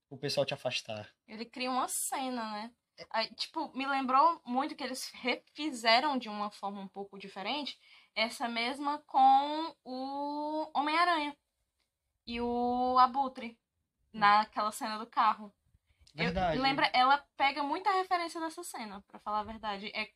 o 0.10 0.18
pessoal 0.18 0.46
te 0.46 0.54
afastar. 0.54 1.10
Ele 1.28 1.46
cria 1.46 1.72
uma 1.72 1.88
cena, 1.88 2.52
né? 2.52 2.72
Aí, 3.10 3.34
tipo, 3.34 3.76
me 3.76 3.88
lembrou 3.88 4.42
muito 4.46 4.76
que 4.76 4.84
eles 4.84 5.10
refizeram 5.16 6.18
de 6.18 6.30
uma 6.30 6.52
forma 6.52 6.80
um 6.80 6.88
pouco 6.88 7.18
diferente 7.18 7.80
essa 8.16 8.48
mesma 8.48 9.00
com 9.08 9.76
o 9.84 10.70
Homem-Aranha 10.76 11.36
e 12.28 12.40
o 12.40 12.98
Abutre 13.00 13.58
naquela 14.14 14.72
cena 14.72 15.00
do 15.00 15.08
carro. 15.08 15.52
Verdade. 16.14 16.58
Eu, 16.58 16.62
lembra, 16.62 16.86
ela 16.94 17.18
pega 17.36 17.64
muita 17.64 17.92
referência 17.92 18.40
dessa 18.40 18.64
cena, 18.64 19.04
para 19.08 19.20
falar 19.20 19.40
a 19.40 19.44
verdade. 19.44 19.92
É 19.96 20.12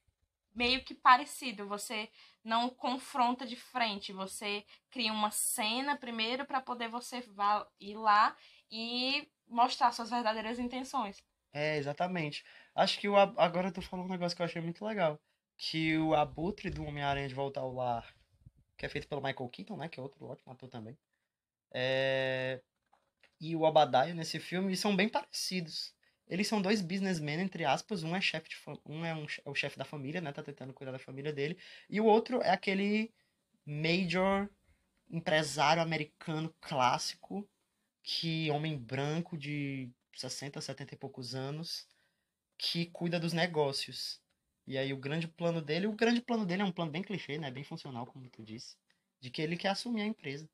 meio 0.57 0.83
que 0.83 0.95
parecido. 0.95 1.67
Você 1.67 2.09
não 2.43 2.69
confronta 2.69 3.45
de 3.45 3.55
frente, 3.55 4.11
você 4.11 4.65
cria 4.89 5.13
uma 5.13 5.29
cena 5.29 5.95
primeiro 5.95 6.45
para 6.45 6.59
poder 6.59 6.89
você 6.89 7.23
ir 7.79 7.95
lá 7.95 8.35
e 8.71 9.29
mostrar 9.47 9.91
suas 9.91 10.09
verdadeiras 10.09 10.59
intenções. 10.59 11.23
É, 11.53 11.77
exatamente. 11.77 12.43
Acho 12.75 12.99
que 12.99 13.07
o, 13.07 13.15
agora 13.15 13.69
eu 13.69 13.73
tô 13.73 13.81
falando 13.81 14.07
um 14.07 14.11
negócio 14.11 14.35
que 14.35 14.41
eu 14.41 14.45
achei 14.45 14.61
muito 14.61 14.83
legal. 14.83 15.19
Que 15.55 15.97
o 15.97 16.13
Abutre 16.13 16.69
do 16.69 16.83
Homem-Aranha 16.83 17.27
de 17.27 17.33
Volta 17.33 17.59
ao 17.59 17.73
Lar, 17.73 18.13
que 18.75 18.85
é 18.85 18.89
feito 18.89 19.07
pelo 19.07 19.21
Michael 19.21 19.49
Keaton, 19.49 19.77
né? 19.77 19.89
Que 19.89 19.99
é 19.99 20.03
outro 20.03 20.25
ótimo 20.25 20.51
ator 20.51 20.69
também. 20.69 20.97
É... 21.71 22.61
E 23.39 23.55
o 23.55 23.61
Obadiah 23.61 24.13
nesse 24.13 24.39
filme 24.39 24.75
são 24.75 24.95
bem 24.95 25.09
parecidos. 25.09 25.95
Eles 26.27 26.47
são 26.47 26.61
dois 26.61 26.81
businessmen, 26.81 27.39
entre 27.39 27.63
aspas. 27.63 28.03
Um 28.03 28.15
é 28.15 28.21
chefe 28.21 28.49
um 28.85 29.05
é, 29.05 29.15
um, 29.15 29.25
é 29.25 29.49
o 29.49 29.55
chefe 29.55 29.77
da 29.77 29.85
família, 29.85 30.19
né? 30.21 30.31
Tá 30.31 30.43
tentando 30.43 30.73
cuidar 30.73 30.91
da 30.91 30.99
família 30.99 31.31
dele. 31.31 31.57
E 31.89 32.01
o 32.01 32.05
outro 32.05 32.41
é 32.41 32.51
aquele 32.51 33.13
major 33.65 34.49
empresário 35.09 35.81
americano 35.81 36.53
clássico, 36.59 37.47
que 38.03 38.49
homem 38.51 38.77
branco 38.77 39.37
de 39.37 39.89
60, 40.13 40.59
70 40.59 40.95
e 40.95 40.97
poucos 40.97 41.33
anos, 41.33 41.87
que 42.57 42.87
cuida 42.87 43.19
dos 43.19 43.33
negócios. 43.33 44.21
E 44.65 44.77
aí 44.77 44.91
o 44.91 44.97
grande 44.97 45.27
plano 45.27 45.61
dele, 45.61 45.87
o 45.87 45.93
grande 45.93 46.21
plano 46.21 46.45
dele 46.45 46.61
é 46.61 46.65
um 46.65 46.71
plano 46.71 46.91
bem 46.91 47.03
clichê, 47.03 47.37
né? 47.37 47.49
Bem 47.49 47.63
funcional, 47.63 48.05
como 48.05 48.29
tu 48.29 48.43
disse, 48.43 48.75
de 49.19 49.29
que 49.29 49.41
ele 49.41 49.55
quer 49.55 49.69
assumir 49.69 50.01
a 50.01 50.05
empresa. 50.05 50.49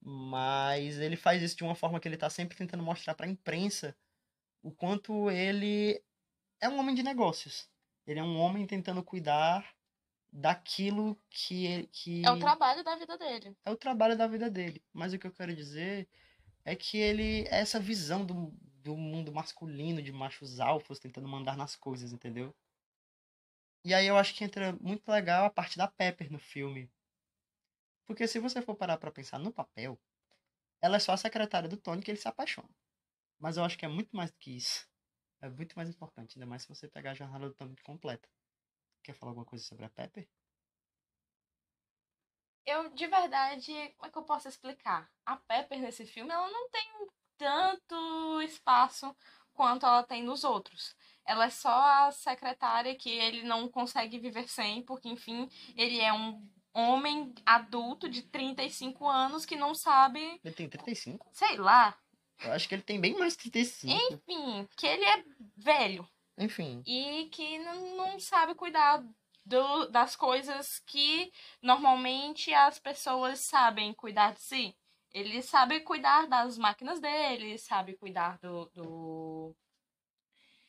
Mas 0.00 0.98
ele 0.98 1.16
faz 1.16 1.42
isso 1.42 1.56
de 1.56 1.64
uma 1.64 1.74
forma 1.74 1.98
que 1.98 2.06
ele 2.06 2.16
tá 2.16 2.30
sempre 2.30 2.56
tentando 2.56 2.82
mostrar 2.84 3.14
para 3.14 3.26
a 3.26 3.28
imprensa 3.28 3.96
o 4.62 4.70
quanto 4.70 5.30
ele 5.30 6.02
é 6.60 6.68
um 6.68 6.78
homem 6.78 6.94
de 6.94 7.02
negócios. 7.02 7.68
Ele 8.06 8.20
é 8.20 8.22
um 8.22 8.38
homem 8.38 8.66
tentando 8.66 9.02
cuidar 9.02 9.74
daquilo 10.32 11.18
que, 11.28 11.86
que. 11.92 12.24
É 12.24 12.30
o 12.30 12.38
trabalho 12.38 12.84
da 12.84 12.96
vida 12.96 13.18
dele. 13.18 13.56
É 13.64 13.70
o 13.70 13.76
trabalho 13.76 14.16
da 14.16 14.26
vida 14.26 14.50
dele. 14.50 14.82
Mas 14.92 15.12
o 15.12 15.18
que 15.18 15.26
eu 15.26 15.32
quero 15.32 15.54
dizer 15.54 16.08
é 16.64 16.76
que 16.76 16.98
ele. 16.98 17.46
É 17.48 17.60
essa 17.60 17.80
visão 17.80 18.24
do, 18.24 18.52
do 18.82 18.96
mundo 18.96 19.32
masculino, 19.32 20.02
de 20.02 20.12
machos 20.12 20.60
alfas, 20.60 20.98
tentando 20.98 21.28
mandar 21.28 21.56
nas 21.56 21.74
coisas, 21.74 22.12
entendeu? 22.12 22.54
E 23.84 23.94
aí 23.94 24.06
eu 24.06 24.16
acho 24.16 24.34
que 24.34 24.44
entra 24.44 24.72
muito 24.80 25.08
legal 25.08 25.44
a 25.44 25.50
parte 25.50 25.78
da 25.78 25.88
Pepper 25.88 26.30
no 26.30 26.38
filme. 26.38 26.90
Porque 28.04 28.26
se 28.26 28.38
você 28.38 28.62
for 28.62 28.74
parar 28.74 28.98
pra 28.98 29.10
pensar 29.10 29.38
no 29.38 29.52
papel, 29.52 29.98
ela 30.80 30.96
é 30.96 31.00
só 31.00 31.12
a 31.12 31.16
secretária 31.16 31.68
do 31.68 31.76
Tony 31.76 32.02
que 32.02 32.10
ele 32.10 32.18
se 32.18 32.28
apaixona. 32.28 32.68
Mas 33.38 33.56
eu 33.56 33.64
acho 33.64 33.76
que 33.78 33.84
é 33.84 33.88
muito 33.88 34.16
mais 34.16 34.30
do 34.30 34.38
que 34.38 34.56
isso. 34.56 34.88
É 35.40 35.48
muito 35.48 35.74
mais 35.76 35.88
importante, 35.88 36.36
ainda 36.36 36.46
mais 36.46 36.62
se 36.62 36.68
você 36.68 36.88
pegar 36.88 37.10
a 37.10 37.14
jornada 37.14 37.48
do 37.48 37.54
Tony 37.54 37.76
completa. 37.82 38.28
Quer 39.02 39.14
falar 39.14 39.30
alguma 39.30 39.46
coisa 39.46 39.64
sobre 39.64 39.84
a 39.84 39.90
Pepper? 39.90 40.28
Eu, 42.64 42.90
de 42.90 43.06
verdade, 43.06 43.72
como 43.96 44.08
é 44.08 44.10
que 44.10 44.18
eu 44.18 44.24
posso 44.24 44.48
explicar? 44.48 45.08
A 45.24 45.36
Pepper 45.36 45.78
nesse 45.78 46.04
filme, 46.04 46.32
ela 46.32 46.50
não 46.50 46.68
tem 46.70 47.06
tanto 47.36 48.42
espaço 48.42 49.14
quanto 49.52 49.86
ela 49.86 50.02
tem 50.02 50.22
nos 50.22 50.42
outros. 50.42 50.96
Ela 51.24 51.46
é 51.46 51.50
só 51.50 51.70
a 51.70 52.12
secretária 52.12 52.96
que 52.96 53.10
ele 53.10 53.42
não 53.42 53.68
consegue 53.68 54.18
viver 54.18 54.48
sem, 54.48 54.82
porque, 54.82 55.08
enfim, 55.08 55.48
ele 55.76 56.00
é 56.00 56.12
um 56.12 56.48
homem 56.72 57.34
adulto 57.44 58.08
de 58.08 58.22
35 58.22 59.08
anos 59.08 59.46
que 59.46 59.56
não 59.56 59.74
sabe. 59.74 60.40
Ele 60.44 60.54
tem 60.54 60.68
35? 60.68 61.28
Sei 61.32 61.56
lá. 61.56 61.96
Eu 62.44 62.52
acho 62.52 62.68
que 62.68 62.74
ele 62.74 62.82
tem 62.82 63.00
bem 63.00 63.16
mais 63.18 63.34
de 63.34 63.50
35. 63.50 63.92
Enfim, 63.92 64.68
que 64.76 64.86
ele 64.86 65.04
é 65.04 65.24
velho. 65.56 66.06
Enfim. 66.38 66.82
E 66.86 67.28
que 67.32 67.58
não 67.58 68.18
sabe 68.20 68.54
cuidar 68.54 69.02
do, 69.44 69.86
das 69.86 70.16
coisas 70.16 70.80
que 70.80 71.32
normalmente 71.62 72.52
as 72.52 72.78
pessoas 72.78 73.40
sabem 73.40 73.94
cuidar 73.94 74.34
de 74.34 74.40
si. 74.40 74.76
Ele 75.12 75.40
sabe 75.40 75.80
cuidar 75.80 76.26
das 76.26 76.58
máquinas 76.58 77.00
dele, 77.00 77.56
sabe 77.56 77.94
cuidar 77.94 78.38
do, 78.38 78.66
do 78.74 79.56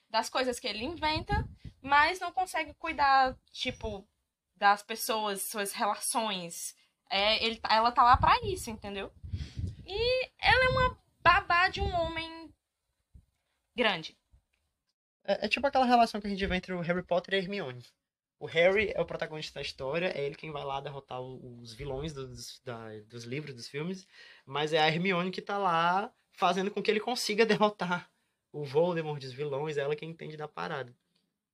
das 0.10 0.30
coisas 0.30 0.58
que 0.58 0.68
ele 0.68 0.86
inventa, 0.86 1.46
mas 1.82 2.20
não 2.22 2.32
consegue 2.32 2.74
cuidar, 2.76 3.38
tipo, 3.52 4.08
das 4.56 4.82
pessoas, 4.82 5.42
suas 5.42 5.74
relações. 5.74 6.76
É, 7.10 7.44
ele, 7.44 7.60
ela 7.70 7.92
tá 7.92 8.04
lá 8.04 8.16
pra 8.16 8.40
isso, 8.44 8.70
entendeu? 8.70 9.12
E 9.86 10.30
ela 10.40 10.66
é 10.66 10.70
uma 10.70 10.98
babá 11.28 11.68
de 11.68 11.82
um 11.82 11.94
homem 11.94 12.50
grande. 13.76 14.18
É, 15.26 15.46
é, 15.46 15.50
tipo 15.50 15.68
aquela 15.68 15.86
relação 15.86 16.22
que 16.22 16.28
a 16.28 16.30
gente 16.30 16.46
vê 16.46 16.56
entre 16.56 16.74
o 16.74 16.80
Harry 16.80 17.04
Potter 17.04 17.34
e 17.34 17.38
a 17.38 17.40
Hermione. 17.42 17.86
O 18.40 18.46
Harry 18.46 18.94
é 18.96 19.02
o 19.02 19.06
protagonista 19.06 19.56
da 19.56 19.62
história, 19.62 20.08
é 20.18 20.26
ele 20.26 20.36
quem 20.36 20.52
vai 20.52 20.64
lá 20.64 20.80
derrotar 20.80 21.20
os 21.20 21.74
vilões 21.74 22.14
dos, 22.14 22.62
da, 22.62 22.98
dos 23.08 23.26
livros, 23.26 23.54
dos 23.54 23.68
filmes, 23.68 24.08
mas 24.46 24.72
é 24.72 24.80
a 24.80 24.88
Hermione 24.88 25.32
que 25.32 25.42
tá 25.42 25.58
lá 25.58 26.14
fazendo 26.32 26.72
com 26.72 26.82
que 26.82 26.90
ele 26.90 27.00
consiga 27.00 27.46
derrotar 27.46 28.10
o 28.54 28.64
Voldemort, 28.64 29.22
os 29.22 29.34
vilões, 29.34 29.78
é 29.78 29.82
ela 29.82 29.96
quem 29.96 30.12
entende 30.12 30.38
da 30.38 30.48
parada. 30.48 30.96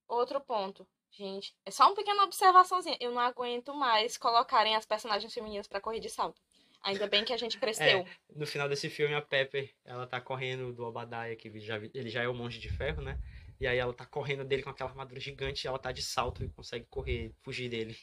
Outro 0.06 0.40
ponto, 0.40 0.86
gente, 1.10 1.56
é 1.64 1.70
só 1.70 1.86
uma 1.86 1.96
pequena 1.96 2.22
observaçãozinha. 2.22 2.96
Eu 3.00 3.10
não 3.10 3.20
aguento 3.20 3.74
mais 3.74 4.16
colocarem 4.16 4.76
as 4.76 4.86
personagens 4.86 5.34
femininas 5.34 5.66
para 5.66 5.80
correr 5.80 6.00
de 6.00 6.10
salto. 6.10 6.40
Ainda 6.84 7.06
bem 7.06 7.24
que 7.24 7.32
a 7.32 7.36
gente 7.36 7.58
cresceu. 7.58 8.00
É, 8.00 8.06
no 8.36 8.46
final 8.46 8.68
desse 8.68 8.90
filme, 8.90 9.14
a 9.14 9.22
Pepper, 9.22 9.74
ela 9.84 10.06
tá 10.06 10.20
correndo 10.20 10.70
do 10.72 10.84
Obadiah, 10.84 11.34
que 11.34 11.58
já, 11.58 11.76
ele 11.76 12.10
já 12.10 12.22
é 12.22 12.28
o 12.28 12.34
monge 12.34 12.58
de 12.58 12.68
ferro, 12.68 13.02
né? 13.02 13.18
E 13.58 13.66
aí 13.66 13.78
ela 13.78 13.94
tá 13.94 14.04
correndo 14.04 14.44
dele 14.44 14.62
com 14.62 14.68
aquela 14.68 14.90
armadura 14.90 15.18
gigante 15.18 15.64
e 15.64 15.68
ela 15.68 15.78
tá 15.78 15.90
de 15.90 16.02
salto 16.02 16.44
e 16.44 16.48
consegue 16.50 16.84
correr, 16.90 17.32
fugir 17.40 17.70
dele. 17.70 17.96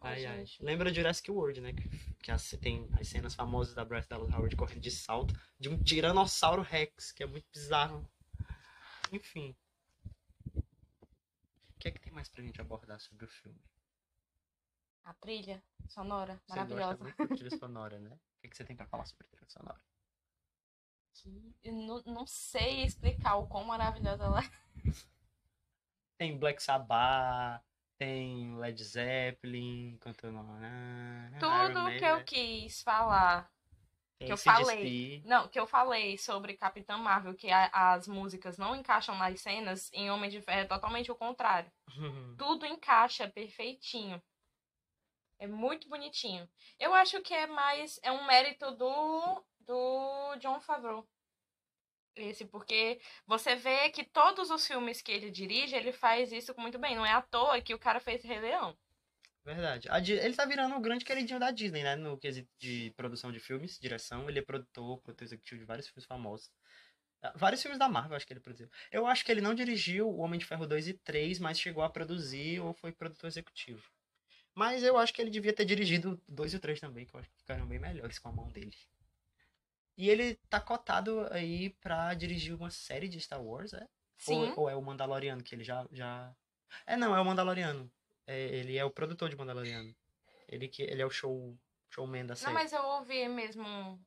Ai, 0.00 0.24
ai. 0.24 0.44
Lembra 0.60 0.90
de 0.90 0.96
Jurassic 0.96 1.30
World, 1.30 1.60
né? 1.60 1.74
Que, 2.22 2.30
as, 2.30 2.50
tem 2.60 2.88
as 2.98 3.08
cenas 3.08 3.34
famosas 3.34 3.74
da 3.74 3.84
Bryce 3.84 4.08
Dallas 4.08 4.32
Howard 4.32 4.56
correndo 4.56 4.80
de 4.80 4.90
salto 4.90 5.34
de 5.58 5.68
um 5.68 5.82
Tiranossauro 5.82 6.62
Rex, 6.62 7.12
que 7.12 7.22
é 7.22 7.26
muito 7.26 7.46
bizarro. 7.52 8.08
Enfim. 9.12 9.54
O 10.56 11.78
que 11.78 11.88
é 11.88 11.90
que 11.90 12.00
tem 12.00 12.12
mais 12.12 12.28
pra 12.28 12.42
gente 12.42 12.60
abordar 12.60 13.00
sobre 13.00 13.26
o 13.26 13.28
filme? 13.28 13.60
A 15.04 15.12
trilha 15.14 15.62
sonora, 15.88 16.40
você 16.46 16.56
maravilhosa. 16.56 16.96
Gosta 16.96 17.24
muito 17.24 17.36
trilha 17.36 17.58
sonora, 17.58 17.98
né? 17.98 18.10
O 18.10 18.40
que, 18.42 18.48
que 18.48 18.56
você 18.56 18.64
tem 18.64 18.74
pra 18.74 18.86
falar 18.86 19.04
sobre 19.06 19.26
trilha 19.26 19.48
sonora? 19.48 19.80
Eu 21.62 21.72
não, 21.72 22.02
não 22.04 22.26
sei 22.26 22.82
explicar 22.84 23.36
o 23.36 23.46
quão 23.46 23.64
maravilhosa 23.64 24.24
ela 24.24 24.40
é. 24.40 24.50
Tem 26.16 26.38
Black 26.38 26.62
Sabbath, 26.62 27.62
tem 27.98 28.56
Led 28.56 28.82
Zeppelin 28.82 29.96
cantando. 29.98 30.40
Tudo 31.40 31.98
que 31.98 32.04
eu 32.04 32.24
quis 32.24 32.82
falar. 32.82 33.50
Tem 34.18 34.26
que 34.26 34.32
eu 34.32 34.36
falei. 34.36 35.22
Não, 35.24 35.48
que 35.48 35.58
eu 35.58 35.66
falei 35.66 36.16
sobre 36.16 36.56
Capitã 36.56 36.96
Marvel, 36.96 37.34
que 37.34 37.50
a, 37.50 37.92
as 37.92 38.06
músicas 38.06 38.56
não 38.56 38.76
encaixam 38.76 39.16
nas 39.16 39.40
cenas, 39.40 39.90
em 39.92 40.10
Homem 40.10 40.30
de 40.30 40.40
Ferro 40.40 40.60
é 40.60 40.64
totalmente 40.64 41.10
o 41.10 41.16
contrário. 41.16 41.70
Tudo 42.38 42.64
encaixa 42.64 43.28
perfeitinho. 43.28 44.22
É 45.38 45.46
muito 45.46 45.88
bonitinho. 45.88 46.48
Eu 46.78 46.94
acho 46.94 47.20
que 47.22 47.34
é 47.34 47.46
mais. 47.46 47.98
É 48.02 48.10
um 48.12 48.26
mérito 48.26 48.70
do, 48.72 49.44
do 49.60 50.36
John 50.36 50.60
Favreau. 50.60 51.06
Esse, 52.16 52.44
porque 52.44 53.00
você 53.26 53.56
vê 53.56 53.90
que 53.90 54.04
todos 54.04 54.48
os 54.50 54.66
filmes 54.66 55.02
que 55.02 55.10
ele 55.10 55.30
dirige, 55.30 55.74
ele 55.74 55.92
faz 55.92 56.30
isso 56.32 56.54
muito 56.56 56.78
bem. 56.78 56.94
Não 56.94 57.04
é 57.04 57.12
à 57.12 57.20
toa 57.22 57.60
que 57.60 57.74
o 57.74 57.78
cara 57.78 57.98
fez 57.98 58.22
Rei 58.22 58.38
Leão. 58.38 58.76
Verdade. 59.44 59.88
ele 60.10 60.34
tá 60.34 60.46
virando 60.46 60.74
o 60.74 60.80
grande 60.80 61.04
queridinho 61.04 61.38
da 61.38 61.50
Disney, 61.50 61.82
né? 61.82 61.96
No 61.96 62.16
quesito 62.16 62.48
de 62.58 62.92
produção 62.96 63.30
de 63.30 63.38
filmes, 63.38 63.78
direção. 63.78 64.28
Ele 64.28 64.38
é 64.38 64.42
produtor, 64.42 65.00
produtor 65.02 65.24
executivo 65.26 65.60
de 65.60 65.66
vários 65.66 65.88
filmes 65.88 66.06
famosos. 66.06 66.50
Ah, 67.22 67.32
vários 67.36 67.60
filmes 67.60 67.78
da 67.78 67.88
Marvel, 67.88 68.16
acho 68.16 68.26
que 68.26 68.32
ele 68.32 68.40
produziu. 68.40 68.70
Eu 68.90 69.06
acho 69.06 69.24
que 69.24 69.30
ele 69.30 69.40
não 69.42 69.54
dirigiu 69.54 70.08
O 70.08 70.18
Homem 70.18 70.38
de 70.38 70.46
Ferro 70.46 70.66
2 70.66 70.88
e 70.88 70.94
3, 70.94 71.38
mas 71.40 71.60
chegou 71.60 71.82
a 71.82 71.90
produzir 71.90 72.60
ou 72.60 72.72
foi 72.72 72.92
produtor 72.92 73.28
executivo. 73.28 73.90
Mas 74.54 74.82
eu 74.82 74.96
acho 74.96 75.12
que 75.12 75.20
ele 75.20 75.30
devia 75.30 75.52
ter 75.52 75.64
dirigido 75.64 76.20
dois 76.28 76.54
e 76.54 76.58
três 76.58 76.80
também, 76.80 77.04
que 77.04 77.14
eu 77.14 77.20
acho 77.20 77.28
que 77.28 77.36
ficaram 77.38 77.66
bem 77.66 77.78
melhores 77.78 78.18
com 78.18 78.28
a 78.28 78.32
mão 78.32 78.48
dele. 78.50 78.76
E 79.96 80.08
ele 80.08 80.36
tá 80.48 80.60
cotado 80.60 81.26
aí 81.30 81.70
pra 81.80 82.14
dirigir 82.14 82.54
uma 82.54 82.70
série 82.70 83.08
de 83.08 83.20
Star 83.20 83.42
Wars, 83.42 83.72
é? 83.72 83.86
Sim. 84.16 84.52
Ou, 84.56 84.60
ou 84.60 84.70
é 84.70 84.76
o 84.76 84.82
Mandaloriano, 84.82 85.42
que 85.42 85.54
ele 85.54 85.64
já. 85.64 85.86
já... 85.92 86.34
É, 86.86 86.96
não, 86.96 87.14
é 87.16 87.20
o 87.20 87.24
Mandaloriano. 87.24 87.90
É, 88.26 88.40
ele 88.40 88.76
é 88.76 88.84
o 88.84 88.90
produtor 88.90 89.28
de 89.28 89.36
Mandaloriano. 89.36 89.94
Ele, 90.48 90.68
que, 90.68 90.82
ele 90.82 91.02
é 91.02 91.06
o 91.06 91.10
show, 91.10 91.56
showman 91.90 92.26
da 92.26 92.36
série. 92.36 92.52
Não, 92.52 92.60
mas 92.60 92.72
eu 92.72 92.82
ouvi 92.82 93.28
mesmo. 93.28 94.00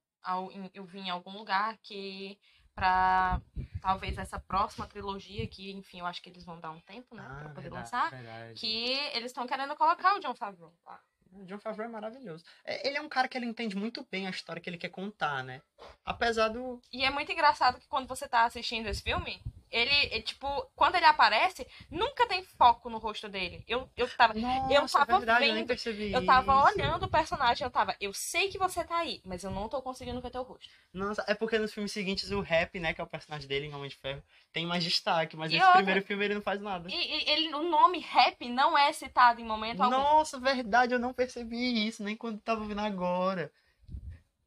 Eu 0.74 0.86
vi 0.86 1.00
em 1.00 1.10
algum 1.10 1.32
lugar 1.32 1.78
que 1.78 2.38
pra 2.78 3.42
talvez 3.82 4.18
essa 4.20 4.40
próxima 4.40 4.86
trilogia, 4.86 5.48
que, 5.48 5.72
enfim, 5.72 6.00
eu 6.00 6.06
acho 6.06 6.22
que 6.22 6.30
eles 6.30 6.46
vão 6.46 6.60
dar 6.60 6.70
um 6.70 6.80
tempo, 6.82 7.16
né? 7.16 7.26
Ah, 7.28 7.36
pra 7.40 7.50
poder 7.50 7.62
verdade, 7.62 7.84
lançar. 7.84 8.12
verdade. 8.12 8.54
Que 8.54 8.92
eles 9.14 9.26
estão 9.32 9.48
querendo 9.48 9.76
colocar 9.76 10.16
o 10.16 10.20
John 10.20 10.36
Favreau 10.36 10.72
lá. 10.86 11.00
O 11.34 11.44
John 11.46 11.58
Favreau 11.58 11.90
é 11.90 11.92
maravilhoso. 11.92 12.46
É, 12.64 12.88
Ele 12.88 12.98
é 12.98 13.02
um 13.02 13.10
cara 13.10 13.28
que 13.28 13.36
ele 13.38 13.48
entende 13.48 13.76
muito 13.76 14.08
bem 14.12 14.28
a 14.28 14.30
história 14.30 14.62
que 14.62 14.70
ele 14.70 14.78
quer 14.78 14.90
contar, 14.90 15.44
né? 15.44 15.62
Apesar 16.06 16.50
do. 16.50 16.80
E 16.94 17.04
é 17.04 17.10
muito 17.10 17.32
engraçado 17.32 17.80
que 17.80 17.88
quando 17.88 18.08
você 18.08 18.28
tá 18.28 18.46
assistindo 18.46 18.88
esse 18.88 19.02
filme, 19.02 19.42
ele, 19.72 19.94
é, 20.16 20.22
tipo, 20.22 20.48
quando 20.76 20.96
ele 20.96 21.06
aparece, 21.06 21.68
nunca 21.92 22.28
tem 22.28 22.44
foco 22.44 22.90
no 22.90 22.98
rosto 22.98 23.28
dele. 23.28 23.64
Eu, 23.68 23.90
eu 23.98 24.08
tava. 24.10 24.34
Nossa, 24.34 25.00
tava 25.00 25.14
é 25.14 25.18
verdade, 25.18 25.44
eu 25.46 25.48
nem 25.48 25.56
vendo, 25.58 25.68
percebi 25.68 26.14
Eu 26.14 26.26
tava 26.26 26.54
isso. 26.56 26.66
olhando 26.76 27.04
o 27.06 27.10
personagem, 27.10 27.64
eu 27.66 27.72
tava, 27.72 27.96
eu 28.00 28.14
sei 28.14 28.50
que 28.50 28.58
você 28.58 28.84
tá 28.84 28.98
aí, 28.98 29.22
mas 29.26 29.44
eu 29.44 29.52
não 29.52 29.68
tô 29.70 29.82
conseguindo 29.82 30.22
ver 30.22 30.32
teu 30.32 30.44
rosto. 30.44 30.70
Nossa, 30.94 31.24
é 31.28 31.34
porque 31.34 31.60
nos 31.60 31.74
filmes 31.74 31.92
seguintes 31.92 32.32
o 32.32 32.42
Rap, 32.42 32.80
né, 32.80 32.94
que 32.94 33.02
é 33.02 33.04
o 33.04 33.08
personagem 33.08 33.48
dele 33.48 33.68
em 33.68 33.74
Homem 33.74 33.90
de 33.90 33.96
Ferro, 33.96 34.24
tem 34.54 34.66
mais 34.66 34.84
destaque, 34.84 35.36
mas 35.36 35.52
E 35.52 35.56
nesse 35.56 35.66
outra- 35.66 35.82
primeiro 35.84 36.06
filme 36.06 36.26
ele 36.26 36.36
não 36.36 36.42
faz 36.42 36.62
nada. 36.62 36.90
E, 36.90 36.96
e 36.96 37.30
ele, 37.30 37.54
o 37.54 37.64
nome 37.64 38.00
rap 38.00 38.48
não 38.50 38.78
é 38.78 38.92
citado 38.94 39.42
em 39.42 39.46
momento 39.46 39.82
algum. 39.82 39.96
Nossa, 39.96 40.40
verdade, 40.40 40.94
eu 40.94 41.00
não 41.00 41.14
percebi 41.14 41.88
isso, 41.88 42.04
nem 42.04 42.16
quando 42.16 42.40
tava 42.40 42.66
vendo 42.66 42.82
agora. 42.82 43.52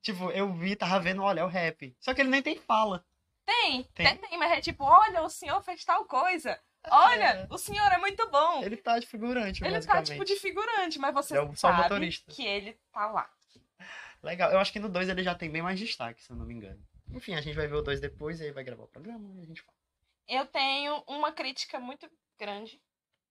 Tipo, 0.03 0.31
eu 0.31 0.53
vi, 0.55 0.75
tava 0.77 0.99
vendo, 0.99 1.23
olha, 1.23 1.41
é 1.41 1.45
o 1.45 1.49
Rap. 1.49 1.95
Só 2.01 2.15
que 2.15 2.23
ele 2.23 2.31
nem 2.31 2.43
tem 2.43 2.57
fala. 2.57 3.05
Tem, 3.51 3.83
Tem? 3.95 4.17
tem, 4.17 4.39
mas 4.39 4.53
é 4.53 4.61
tipo, 4.61 4.85
olha, 4.85 5.23
o 5.23 5.29
senhor 5.29 5.61
fez 5.63 5.85
tal 5.85 6.05
coisa. 6.05 6.59
Olha, 6.89 7.25
É. 7.25 7.47
o 7.51 7.59
senhor 7.59 7.91
é 7.93 7.99
muito 7.99 8.29
bom. 8.31 8.63
Ele 8.63 8.77
tá 8.77 8.99
de 8.99 9.07
figurante, 9.07 9.63
Ele 9.65 9.81
tá 9.81 10.03
tipo 10.03 10.25
de 10.25 10.37
figurante, 10.37 10.99
mas 10.99 11.13
você 11.13 11.37
É 11.37 11.55
sabe 11.57 11.83
motorista. 11.83 12.31
que 12.33 12.45
ele 12.47 12.79
tá 12.93 13.07
lá. 13.11 13.29
Legal, 14.23 14.51
eu 14.53 14.59
acho 14.59 14.73
que 14.73 14.79
no 14.79 14.89
2 14.89 15.09
ele 15.09 15.23
já 15.23 15.35
tem 15.35 15.51
bem 15.51 15.63
mais 15.63 15.79
destaque, 15.79 16.23
se 16.23 16.31
eu 16.31 16.37
não 16.37 16.47
me 16.47 16.55
engano. 16.55 16.81
Enfim, 17.13 17.35
a 17.35 17.41
gente 17.41 17.57
vai 17.57 17.67
ver 17.67 17.75
o 17.75 17.83
2 17.83 18.01
depois 18.01 18.41
e 18.41 18.45
aí 18.45 18.53
vai 18.53 18.63
gravar 18.63 18.85
o 18.85 18.89
programa 18.89 19.29
e 19.37 19.43
a 19.43 19.47
gente 19.47 19.63
fala. 19.63 19.77
Eu 20.29 20.47
tenho 20.47 21.03
uma 21.09 21.33
crítica 21.33 21.81
muito 21.81 22.09
grande. 22.39 22.81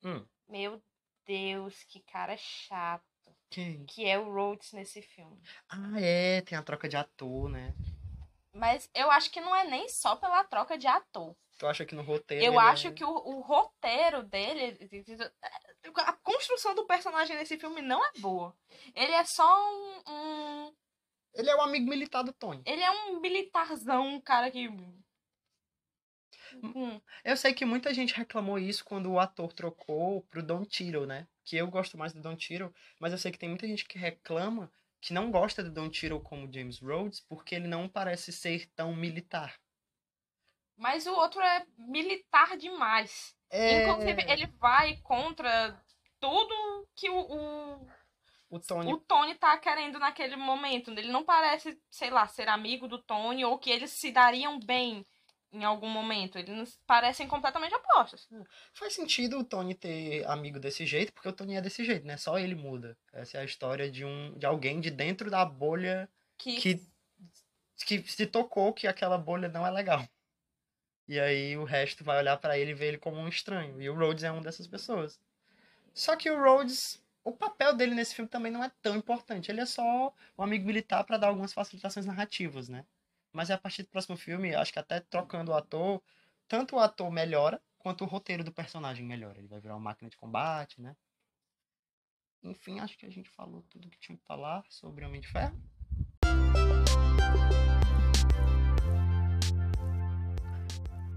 Hum. 0.04 0.26
Meu 0.48 0.82
Deus, 1.26 1.84
que 1.86 2.02
cara 2.02 2.36
chato. 2.38 3.04
Quem? 3.50 3.86
Que 3.86 4.06
é 4.06 4.20
o 4.20 4.32
Rhodes 4.32 4.74
nesse 4.74 5.02
filme. 5.02 5.40
Ah, 5.70 6.00
é, 6.00 6.42
tem 6.42 6.58
a 6.58 6.62
troca 6.62 6.90
de 6.90 6.98
ator, 6.98 7.50
né? 7.50 7.74
Mas 8.60 8.90
eu 8.94 9.10
acho 9.10 9.32
que 9.32 9.40
não 9.42 9.56
é 9.56 9.64
nem 9.66 9.88
só 9.90 10.16
pela 10.16 10.44
troca 10.44 10.78
de 10.78 10.86
ator. 10.88 11.36
Tu 11.58 11.66
acha 11.68 11.86
que 11.86 11.96
no 11.96 12.02
roteiro. 12.04 12.44
Eu 12.44 12.54
ele 12.54 12.62
acho 12.62 12.88
é... 12.88 12.92
que 12.92 13.04
o, 13.04 13.10
o 13.10 13.42
roteiro 13.42 14.24
dele. 14.24 14.78
A 15.96 16.14
construção 16.14 16.76
do 16.76 16.86
personagem 16.86 17.36
nesse 17.36 17.58
filme 17.58 17.82
não 17.82 18.04
é 18.06 18.12
boa. 18.20 18.56
Ele 18.96 19.12
é 19.14 19.24
só 19.26 19.44
um. 19.72 20.02
um- 20.08 20.76
Ele 21.34 21.50
é 21.50 21.56
o 21.56 21.62
amigo 21.62 21.90
militar 21.90 22.24
do 22.24 22.34
Tony. 22.34 22.62
ele 22.66 22.82
é 22.82 22.92
um 22.92 23.20
militarzão, 23.20 24.08
um 24.08 24.22
cara 24.22 24.50
que. 24.52 24.70
Hum, 26.64 27.00
Eu 27.24 27.38
sei 27.38 27.54
que 27.54 27.64
muita 27.66 27.94
gente 27.94 28.14
reclamou 28.16 28.58
isso 28.58 28.84
quando 28.84 29.12
o 29.12 29.20
ator 29.20 29.54
trocou 29.54 30.24
pro 30.24 30.42
Don 30.44 30.66
Tiro, 30.66 31.06
né? 31.06 31.28
Que 31.44 31.58
eu 31.58 31.68
gosto 31.68 31.98
mais 31.98 32.12
do 32.14 32.22
Don 32.22 32.36
Tiro, 32.36 32.74
mas 33.00 33.12
eu 33.12 33.18
sei 33.20 33.32
que 33.32 33.38
tem 33.38 33.50
muita 33.50 33.68
gente 33.68 33.86
que 33.86 33.98
reclama 34.00 34.72
que 35.02 35.14
não 35.14 35.32
gosta 35.32 35.64
do 35.64 35.72
Don 35.72 35.90
Tiro 35.90 36.20
como 36.20 36.52
James 36.52 36.80
Rhodes 36.80 37.22
porque 37.22 37.56
ele 37.56 37.68
não 37.68 37.88
parece 37.88 38.32
ser 38.32 38.70
tão 38.76 38.96
militar. 38.96 39.60
Mas 40.78 41.06
o 41.06 41.14
outro 41.14 41.42
é 41.42 41.66
militar 41.78 42.58
demais. 42.58 43.36
É... 43.50 43.84
Inclusive, 43.84 44.24
ele 44.32 44.48
vai 44.58 44.98
contra 44.98 45.78
tudo 46.20 46.88
que 46.96 47.10
o, 47.10 47.20
o, 47.20 47.88
O 48.50 48.60
Tony 48.60 48.94
o 48.94 48.98
Tony 48.98 49.36
tá 49.36 49.58
querendo 49.58 50.00
naquele 50.00 50.36
momento. 50.36 50.92
Ele 50.92 51.12
não 51.12 51.26
parece, 51.26 51.78
sei 51.90 52.10
lá, 52.10 52.28
ser 52.28 52.48
amigo 52.48 52.88
do 52.88 53.02
Tony 53.02 53.44
ou 53.44 53.58
que 53.58 53.70
eles 53.70 53.92
se 53.92 54.12
dariam 54.12 54.60
bem 54.60 55.06
em 55.52 55.64
algum 55.64 55.90
momento. 55.90 56.38
Eles 56.38 56.80
parecem 56.86 57.28
completamente 57.28 57.76
opostos. 57.76 58.28
Faz 58.74 58.94
sentido 58.94 59.40
o 59.40 59.44
Tony 59.44 59.76
ter 59.76 60.26
amigo 60.28 60.60
desse 60.60 60.86
jeito, 60.86 61.14
porque 61.14 61.30
o 61.30 61.34
Tony 61.34 61.56
é 61.56 61.62
desse 61.62 61.84
jeito, 61.84 62.06
né? 62.06 62.18
Só 62.18 62.38
ele 62.38 62.56
muda. 62.56 62.98
Essa 63.12 63.38
é 63.38 63.42
a 63.42 63.46
história 63.46 63.90
de 63.90 64.06
um 64.06 64.38
de 64.38 64.46
alguém 64.46 64.80
de 64.80 64.92
dentro 64.92 65.30
da 65.30 65.44
bolha 65.46 66.10
Que, 66.38 66.56
que 66.58 66.90
que 67.86 68.04
se 68.04 68.26
tocou 68.26 68.74
que 68.74 68.88
aquela 68.88 69.18
bolha 69.18 69.48
não 69.48 69.66
é 69.66 69.72
legal. 69.72 70.08
E 71.08 71.20
aí 71.20 71.58
o 71.58 71.64
resto 71.64 72.04
vai 72.04 72.18
olhar 72.20 72.38
pra 72.38 72.58
ele 72.58 72.72
e 72.72 72.74
ver 72.74 72.90
ele 72.90 72.98
como 72.98 73.18
um 73.18 73.28
estranho. 73.28 73.82
E 73.82 73.90
o 73.90 73.96
Rhodes 73.96 74.24
é 74.24 74.32
uma 74.32 74.42
dessas 74.42 74.68
pessoas. 74.68 75.20
Só 75.94 76.16
que 76.16 76.30
o 76.30 76.40
Rhodes, 76.40 77.02
o 77.24 77.32
papel 77.32 77.76
dele 77.76 77.96
nesse 77.96 78.14
filme 78.14 78.30
também 78.30 78.52
não 78.52 78.64
é 78.64 78.72
tão 78.82 78.96
importante. 78.96 79.52
Ele 79.52 79.62
é 79.62 79.66
só 79.66 80.14
um 80.38 80.44
amigo 80.44 80.66
militar 80.66 81.04
pra 81.04 81.18
dar 81.18 81.28
algumas 81.28 81.54
facilitações 81.54 82.06
narrativas, 82.06 82.70
né? 82.70 82.86
Mas 83.32 83.52
a 83.52 83.58
partir 83.58 83.84
do 83.84 83.90
próximo 83.90 84.18
filme, 84.18 84.56
acho 84.56 84.74
que 84.74 84.80
até 84.80 85.00
trocando 85.00 85.52
o 85.52 85.56
ator, 85.56 86.02
tanto 86.48 86.76
o 86.76 86.80
ator 86.80 87.12
melhora, 87.12 87.62
quanto 87.78 88.04
o 88.04 88.08
roteiro 88.08 88.44
do 88.44 88.52
personagem 88.52 89.06
melhora. 89.06 89.38
Ele 89.38 89.48
vai 89.48 89.60
virar 89.60 89.76
uma 89.76 89.80
máquina 89.80 90.10
de 90.10 90.18
combate, 90.18 90.82
né? 90.82 90.96
Enfim, 92.44 92.80
acho 92.80 92.98
que 92.98 93.06
a 93.06 93.12
gente 93.12 93.30
falou 93.30 93.64
tudo 93.70 93.90
que 93.90 94.00
tinha 94.00 94.18
que 94.18 94.24
falar 94.26 94.64
sobre 94.70 95.06
Homem 95.06 95.22
de 95.22 95.28
Ferro. 95.28 95.62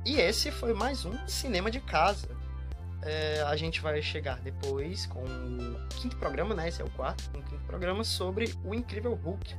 E 0.05 0.17
esse 0.17 0.51
foi 0.51 0.75
mais 0.75 1.05
um 1.05 1.29
Cinema 1.29 1.71
de 1.71 1.81
Casa. 1.81 2.29
É, 3.05 3.41
a 3.43 3.57
gente 3.57 3.81
vai 3.81 4.03
chegar 4.03 4.41
depois 4.41 5.07
com 5.07 5.23
o 5.25 5.89
quinto 6.01 6.17
programa, 6.17 6.55
né? 6.55 6.69
Esse 6.69 6.83
é 6.83 6.85
o 6.85 6.91
quarto, 6.91 7.31
com 7.31 7.39
o 7.39 7.43
quinto 7.43 7.65
programa 7.65 8.05
sobre 8.05 8.47
o 8.65 8.75
Incrível 8.75 9.15
Hulk, 9.15 9.55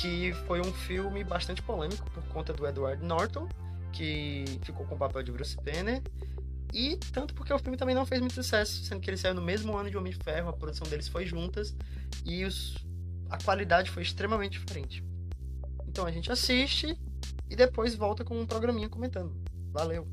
que 0.00 0.32
foi 0.46 0.60
um 0.60 0.72
filme 0.72 1.22
bastante 1.22 1.62
polêmico 1.62 2.10
por 2.10 2.22
conta 2.24 2.52
do 2.52 2.66
Edward 2.66 3.02
Norton, 3.04 3.48
que 3.92 4.44
ficou 4.62 4.84
com 4.86 4.96
o 4.96 4.98
papel 4.98 5.22
de 5.22 5.30
Bruce 5.30 5.56
Banner, 5.56 6.02
e 6.72 6.96
tanto 7.12 7.32
porque 7.32 7.52
o 7.52 7.58
filme 7.60 7.76
também 7.76 7.94
não 7.94 8.04
fez 8.04 8.20
muito 8.20 8.34
sucesso, 8.34 8.82
sendo 8.84 9.00
que 9.00 9.08
ele 9.08 9.16
saiu 9.16 9.34
no 9.34 9.42
mesmo 9.42 9.76
ano 9.76 9.88
de 9.88 9.96
Homem 9.96 10.12
de 10.12 10.18
Ferro, 10.18 10.48
a 10.48 10.52
produção 10.52 10.86
deles 10.88 11.06
foi 11.06 11.24
juntas, 11.24 11.76
e 12.24 12.44
os, 12.44 12.74
a 13.30 13.38
qualidade 13.38 13.90
foi 13.90 14.02
extremamente 14.02 14.58
diferente. 14.58 15.04
Então 15.86 16.04
a 16.04 16.10
gente 16.10 16.30
assiste 16.32 16.98
e 17.48 17.54
depois 17.54 17.94
volta 17.94 18.24
com 18.24 18.38
um 18.40 18.44
programinha 18.44 18.88
comentando. 18.88 19.32
Valeu! 19.70 20.08